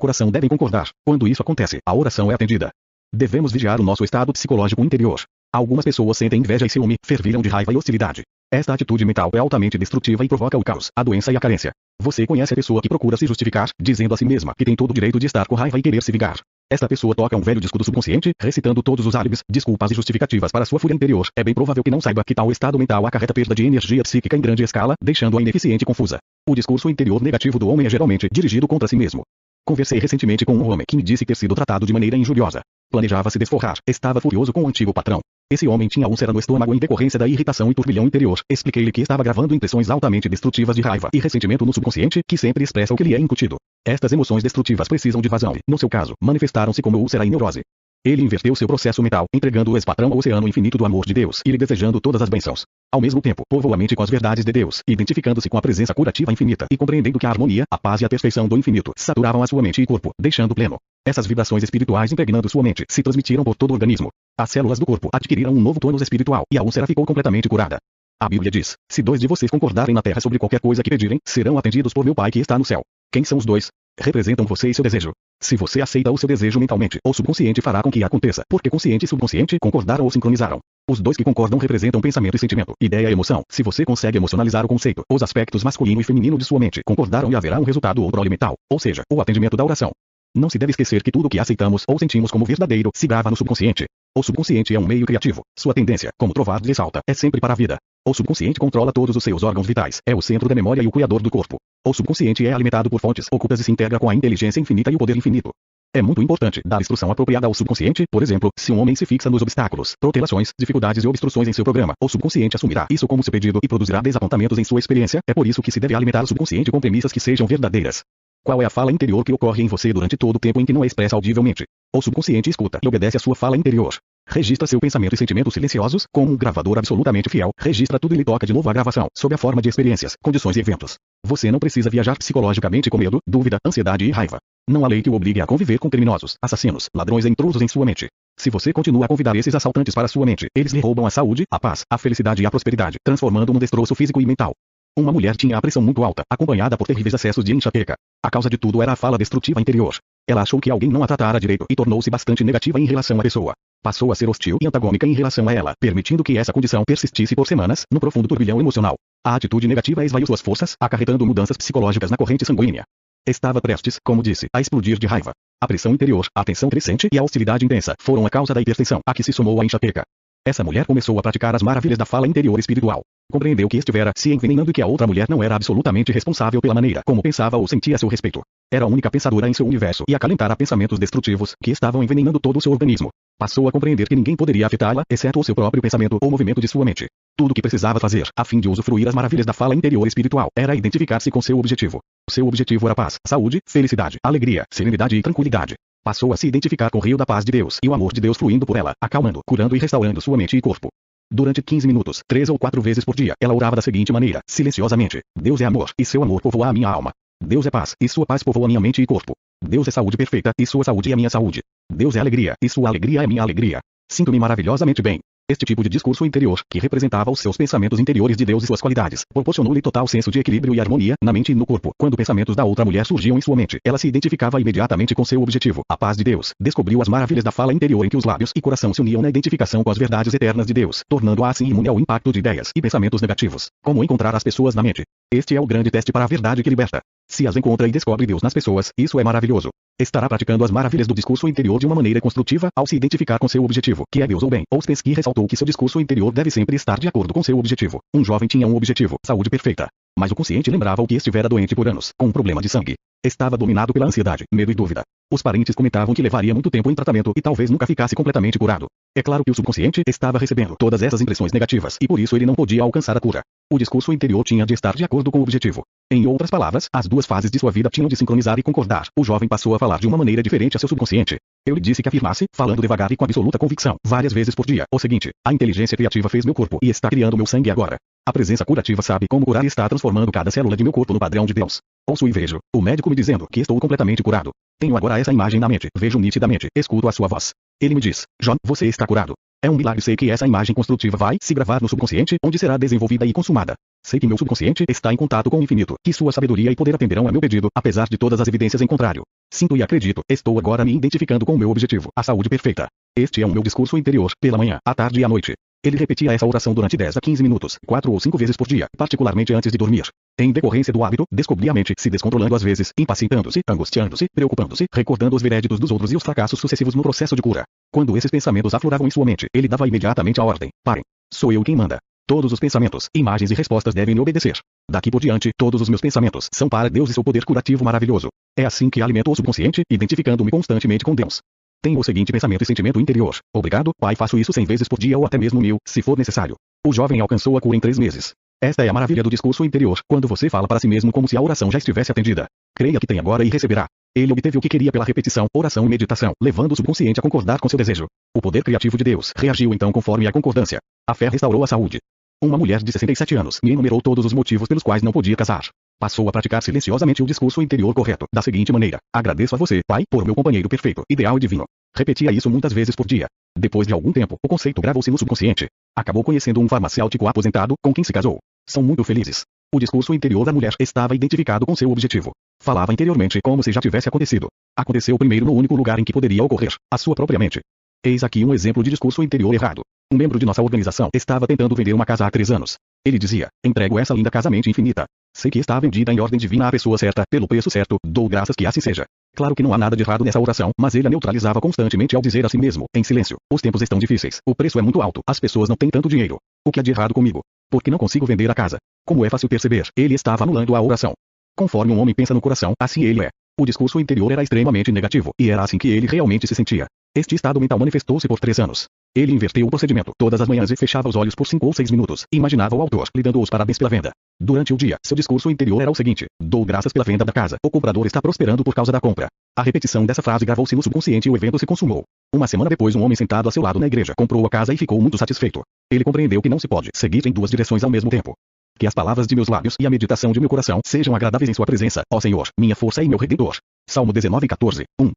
[0.00, 0.88] coração devem concordar.
[1.06, 2.70] Quando isso acontece, a oração é atendida.
[3.14, 5.22] Devemos vigiar o nosso estado psicológico interior.
[5.52, 8.22] Algumas pessoas sentem inveja e ciúme, fervilham de raiva e hostilidade.
[8.52, 11.70] Esta atitude mental é altamente destrutiva e provoca o caos, a doença e a carência.
[12.02, 14.90] Você conhece a pessoa que procura se justificar, dizendo a si mesma que tem todo
[14.90, 16.40] o direito de estar com raiva e querer se vingar.
[16.72, 20.52] Esta pessoa toca um velho disco do subconsciente, recitando todos os álibis, desculpas e justificativas
[20.52, 21.26] para sua fúria interior.
[21.36, 24.36] É bem provável que não saiba que tal estado mental acarreta perda de energia psíquica
[24.36, 26.18] em grande escala, deixando-a ineficiente e confusa.
[26.48, 29.22] O discurso interior negativo do homem é geralmente dirigido contra si mesmo.
[29.66, 32.60] Conversei recentemente com um homem que me disse ter sido tratado de maneira injuriosa.
[32.88, 35.18] Planejava se desforrar, estava furioso com o antigo patrão.
[35.52, 38.38] Esse homem tinha úlcera no estômago em decorrência da irritação e turbilhão interior.
[38.48, 42.62] Expliquei-lhe que estava gravando impressões altamente destrutivas de raiva e ressentimento no subconsciente, que sempre
[42.62, 43.56] expressa o que lhe é incutido.
[43.84, 47.62] Estas emoções destrutivas precisam de vazão e, no seu caso, manifestaram-se como úlcera e neurose.
[48.04, 51.42] Ele inverteu seu processo mental, entregando o ex-patrão ao oceano infinito do amor de Deus
[51.44, 52.64] e lhe desejando todas as bênçãos.
[52.92, 55.92] Ao mesmo tempo, povoou a mente com as verdades de Deus, identificando-se com a presença
[55.92, 59.42] curativa infinita e compreendendo que a harmonia, a paz e a perfeição do infinito saturavam
[59.42, 60.76] a sua mente e corpo, deixando pleno.
[61.04, 64.10] Essas vibrações espirituais impregnando sua mente se transmitiram por todo o organismo.
[64.40, 67.76] As células do corpo adquiriram um novo tônus espiritual e a úlcera ficou completamente curada.
[68.18, 71.18] A Bíblia diz: Se dois de vocês concordarem na terra sobre qualquer coisa que pedirem,
[71.26, 72.80] serão atendidos por meu Pai que está no céu.
[73.12, 73.68] Quem são os dois?
[74.00, 75.12] Representam você e seu desejo.
[75.42, 79.04] Se você aceita o seu desejo mentalmente, o subconsciente fará com que aconteça, porque consciente
[79.04, 80.58] e subconsciente concordaram ou sincronizaram.
[80.88, 83.42] Os dois que concordam representam pensamento e sentimento, ideia e emoção.
[83.50, 87.30] Se você consegue emocionalizar o conceito, os aspectos masculino e feminino de sua mente concordaram
[87.30, 89.90] e haverá um resultado ou mental, ou seja, o atendimento da oração.
[90.34, 93.28] Não se deve esquecer que tudo o que aceitamos ou sentimos como verdadeiro se grava
[93.28, 93.84] no subconsciente.
[94.16, 95.42] O subconsciente é um meio criativo.
[95.56, 97.76] Sua tendência, como Trovar ressalta, é sempre para a vida.
[98.04, 100.90] O subconsciente controla todos os seus órgãos vitais, é o centro da memória e o
[100.90, 101.58] criador do corpo.
[101.86, 104.96] O subconsciente é alimentado por fontes ocultas e se integra com a inteligência infinita e
[104.96, 105.50] o poder infinito.
[105.94, 109.30] É muito importante dar instrução apropriada ao subconsciente, por exemplo, se um homem se fixa
[109.30, 113.30] nos obstáculos, protelações, dificuldades e obstruções em seu programa, o subconsciente assumirá isso como seu
[113.30, 115.20] pedido e produzirá desapontamentos em sua experiência.
[115.28, 118.02] É por isso que se deve alimentar o subconsciente com premissas que sejam verdadeiras.
[118.42, 120.72] Qual é a fala interior que ocorre em você durante todo o tempo em que
[120.72, 121.64] não é expressa audivelmente?
[121.94, 123.94] O subconsciente escuta e obedece à sua fala interior.
[124.26, 127.50] Registra seu pensamento e sentimentos silenciosos, como um gravador absolutamente fiel.
[127.58, 130.56] Registra tudo e lhe toca de novo a gravação, sob a forma de experiências, condições
[130.56, 130.96] e eventos.
[131.26, 134.38] Você não precisa viajar psicologicamente com medo, dúvida, ansiedade e raiva.
[134.66, 137.68] Não há lei que o obrigue a conviver com criminosos, assassinos, ladrões e intrusos em
[137.68, 138.08] sua mente.
[138.38, 141.44] Se você continua a convidar esses assaltantes para sua mente, eles lhe roubam a saúde,
[141.50, 144.54] a paz, a felicidade e a prosperidade, transformando um destroço físico e mental.
[144.96, 147.94] Uma mulher tinha a pressão muito alta, acompanhada por terríveis acessos de enxaqueca.
[148.22, 149.96] A causa de tudo era a fala destrutiva interior.
[150.28, 153.22] Ela achou que alguém não a tratara direito e tornou-se bastante negativa em relação à
[153.22, 153.52] pessoa.
[153.82, 157.34] Passou a ser hostil e antagônica em relação a ela, permitindo que essa condição persistisse
[157.34, 158.96] por semanas, no profundo turbilhão emocional.
[159.24, 162.84] A atitude negativa esvaiu suas forças, acarretando mudanças psicológicas na corrente sanguínea.
[163.26, 165.32] Estava prestes, como disse, a explodir de raiva.
[165.62, 169.00] A pressão interior, a tensão crescente e a hostilidade intensa foram a causa da hipertensão,
[169.06, 170.02] a que se somou a enxaqueca.
[170.46, 173.02] Essa mulher começou a praticar as maravilhas da fala interior espiritual.
[173.30, 176.74] Compreendeu que estivera se envenenando e que a outra mulher não era absolutamente responsável pela
[176.74, 178.42] maneira como pensava ou sentia seu respeito.
[178.72, 182.56] Era a única pensadora em seu universo e acalentara pensamentos destrutivos que estavam envenenando todo
[182.56, 183.10] o seu organismo.
[183.38, 186.68] Passou a compreender que ninguém poderia afetá-la, exceto o seu próprio pensamento ou movimento de
[186.68, 187.06] sua mente.
[187.36, 190.48] Tudo o que precisava fazer, a fim de usufruir as maravilhas da fala interior espiritual,
[190.54, 192.00] era identificar-se com seu objetivo.
[192.28, 195.74] Seu objetivo era paz, saúde, felicidade, alegria, serenidade e tranquilidade.
[196.04, 198.20] Passou a se identificar com o rio da paz de Deus e o amor de
[198.20, 200.88] Deus fluindo por ela, acalmando, curando e restaurando sua mente e corpo.
[201.32, 205.20] Durante 15 minutos, três ou quatro vezes por dia, ela orava da seguinte maneira, silenciosamente:
[205.38, 207.12] Deus é amor, e seu amor povoa a minha alma.
[207.40, 209.32] Deus é paz, e sua paz povoa minha mente e corpo.
[209.64, 211.60] Deus é saúde perfeita, e sua saúde é minha saúde.
[211.90, 213.78] Deus é alegria, e sua alegria é minha alegria.
[214.10, 215.20] Sinto-me maravilhosamente bem.
[215.50, 218.80] Este tipo de discurso interior, que representava os seus pensamentos interiores de Deus e suas
[218.80, 221.90] qualidades, proporcionou-lhe total senso de equilíbrio e harmonia, na mente e no corpo.
[221.98, 225.42] Quando pensamentos da outra mulher surgiam em sua mente, ela se identificava imediatamente com seu
[225.42, 226.54] objetivo, a paz de Deus.
[226.60, 229.28] Descobriu as maravilhas da fala interior em que os lábios e coração se uniam na
[229.28, 232.80] identificação com as verdades eternas de Deus, tornando-a assim imune ao impacto de ideias e
[232.80, 233.72] pensamentos negativos.
[233.82, 235.02] Como encontrar as pessoas na mente?
[235.34, 237.00] Este é o grande teste para a verdade que liberta.
[237.30, 239.70] Se as encontra e descobre Deus nas pessoas, isso é maravilhoso
[240.02, 243.48] estará praticando as maravilhas do discurso interior de uma maneira construtiva ao se identificar com
[243.48, 244.64] seu objetivo, que é Deus ou bem.
[244.72, 248.00] Ouspensky ressaltou que seu discurso interior deve sempre estar de acordo com seu objetivo.
[248.14, 249.88] Um jovem tinha um objetivo, saúde perfeita.
[250.18, 252.94] Mas o consciente lembrava o que estivera doente por anos, com um problema de sangue.
[253.22, 255.02] Estava dominado pela ansiedade, medo e dúvida.
[255.30, 258.86] Os parentes comentavam que levaria muito tempo em tratamento e talvez nunca ficasse completamente curado.
[259.14, 262.46] É claro que o subconsciente estava recebendo todas essas impressões negativas e por isso ele
[262.46, 263.42] não podia alcançar a cura.
[263.70, 265.82] O discurso interior tinha de estar de acordo com o objetivo.
[266.10, 269.08] Em outras palavras, as duas fases de sua vida tinham de sincronizar e concordar.
[269.14, 271.36] O jovem passou a falar de uma maneira diferente a seu subconsciente.
[271.66, 274.84] Eu lhe disse que afirmasse, falando devagar e com absoluta convicção, várias vezes por dia,
[274.90, 277.96] o seguinte: a inteligência criativa fez meu corpo e está criando meu sangue agora.
[278.26, 281.18] A presença curativa sabe como curar e está transformando cada célula de meu corpo no
[281.18, 281.80] padrão de Deus.
[282.10, 282.58] Ouço e vejo.
[282.74, 284.50] O médico me dizendo que estou completamente curado.
[284.80, 285.86] Tenho agora essa imagem na mente.
[285.96, 286.66] Vejo nitidamente.
[286.76, 287.52] Escuto a sua voz.
[287.80, 289.34] Ele me diz: John, você está curado.
[289.62, 292.76] É um milagre sei que essa imagem construtiva vai se gravar no subconsciente, onde será
[292.76, 293.74] desenvolvida e consumada.
[294.04, 296.96] Sei que meu subconsciente está em contato com o infinito, que sua sabedoria e poder
[296.96, 299.22] atenderão a meu pedido, apesar de todas as evidências em contrário.
[299.48, 302.88] Sinto e acredito, estou agora me identificando com o meu objetivo, a saúde perfeita.
[303.16, 305.54] Este é o meu discurso interior, pela manhã, à tarde e à noite.
[305.84, 308.86] Ele repetia essa oração durante 10 a 15 minutos, 4 ou 5 vezes por dia,
[308.98, 310.10] particularmente antes de dormir.
[310.38, 315.36] Em decorrência do hábito, descobri a mente se descontrolando às vezes, impacientando-se, angustiando-se, preocupando-se, recordando
[315.36, 317.64] os veréditos dos outros e os fracassos sucessivos no processo de cura.
[317.92, 321.02] Quando esses pensamentos afloravam em sua mente, ele dava imediatamente a ordem: parem.
[321.32, 321.98] Sou eu quem manda.
[322.26, 324.58] Todos os pensamentos, imagens e respostas devem me obedecer.
[324.88, 328.28] Daqui por diante, todos os meus pensamentos são para Deus e seu poder curativo maravilhoso.
[328.56, 331.40] É assim que alimento o subconsciente, identificando-me constantemente com Deus.
[331.82, 333.36] Tenho o seguinte pensamento e sentimento interior.
[333.54, 336.56] Obrigado, Pai, faço isso cem vezes por dia ou até mesmo mil, se for necessário.
[336.86, 338.32] O jovem alcançou a cura em três meses.
[338.62, 341.34] Esta é a maravilha do discurso interior, quando você fala para si mesmo como se
[341.34, 342.44] a oração já estivesse atendida.
[342.76, 343.86] Creia que tem agora e receberá.
[344.14, 347.58] Ele obteve o que queria pela repetição, oração e meditação, levando o subconsciente a concordar
[347.58, 348.06] com seu desejo.
[348.36, 350.78] O poder criativo de Deus reagiu então conforme a concordância.
[351.08, 352.00] A fé restaurou a saúde.
[352.42, 355.70] Uma mulher de 67 anos me enumerou todos os motivos pelos quais não podia casar.
[355.98, 360.04] Passou a praticar silenciosamente o discurso interior correto, da seguinte maneira: Agradeço a você, Pai,
[360.10, 361.64] por meu companheiro perfeito, ideal e divino.
[361.96, 363.26] Repetia isso muitas vezes por dia.
[363.58, 365.66] Depois de algum tempo, o conceito gravou-se no subconsciente.
[365.96, 368.38] Acabou conhecendo um farmacêutico aposentado, com quem se casou.
[368.68, 369.42] São muito felizes.
[369.74, 372.32] O discurso interior da mulher estava identificado com seu objetivo.
[372.62, 374.48] Falava interiormente como se já tivesse acontecido.
[374.76, 377.60] Aconteceu primeiro no único lugar em que poderia ocorrer, a sua própria mente.
[378.04, 379.82] Eis aqui um exemplo de discurso interior errado.
[380.12, 382.76] Um membro de nossa organização estava tentando vender uma casa há três anos.
[383.06, 385.04] Ele dizia: entrego essa linda casamento infinita.
[385.36, 388.56] Sei que está vendida em ordem divina à pessoa certa, pelo preço certo, dou graças
[388.56, 389.04] que assim seja.
[389.36, 392.22] Claro que não há nada de errado nessa oração, mas ele a neutralizava constantemente ao
[392.22, 395.20] dizer a si mesmo, em silêncio: os tempos estão difíceis, o preço é muito alto,
[395.26, 396.38] as pessoas não têm tanto dinheiro.
[396.66, 397.40] O que há de errado comigo?
[397.70, 398.78] Porque não consigo vender a casa.
[399.06, 401.12] Como é fácil perceber, ele estava anulando a oração.
[401.56, 403.30] Conforme um homem pensa no coração, assim ele é.
[403.58, 406.86] O discurso interior era extremamente negativo, e era assim que ele realmente se sentia.
[407.14, 408.86] Este estado mental manifestou-se por três anos.
[409.14, 411.90] Ele inverteu o procedimento todas as manhãs e fechava os olhos por cinco ou seis
[411.90, 412.24] minutos.
[412.32, 414.12] Imaginava o autor lhe dando os parabéns pela venda.
[414.40, 417.56] Durante o dia, seu discurso interior era o seguinte: Dou graças pela venda da casa.
[417.64, 419.26] O comprador está prosperando por causa da compra.
[419.58, 422.04] A repetição dessa frase gravou-se no subconsciente e o evento se consumou.
[422.32, 424.76] Uma semana depois, um homem sentado a seu lado na igreja comprou a casa e
[424.76, 425.62] ficou muito satisfeito.
[425.90, 428.34] Ele compreendeu que não se pode seguir em duas direções ao mesmo tempo.
[428.78, 431.54] Que as palavras de meus lábios e a meditação de meu coração sejam agradáveis em
[431.54, 433.56] sua presença, ó Senhor, minha força e meu redentor.
[433.88, 435.10] Salmo 19, 14, 1.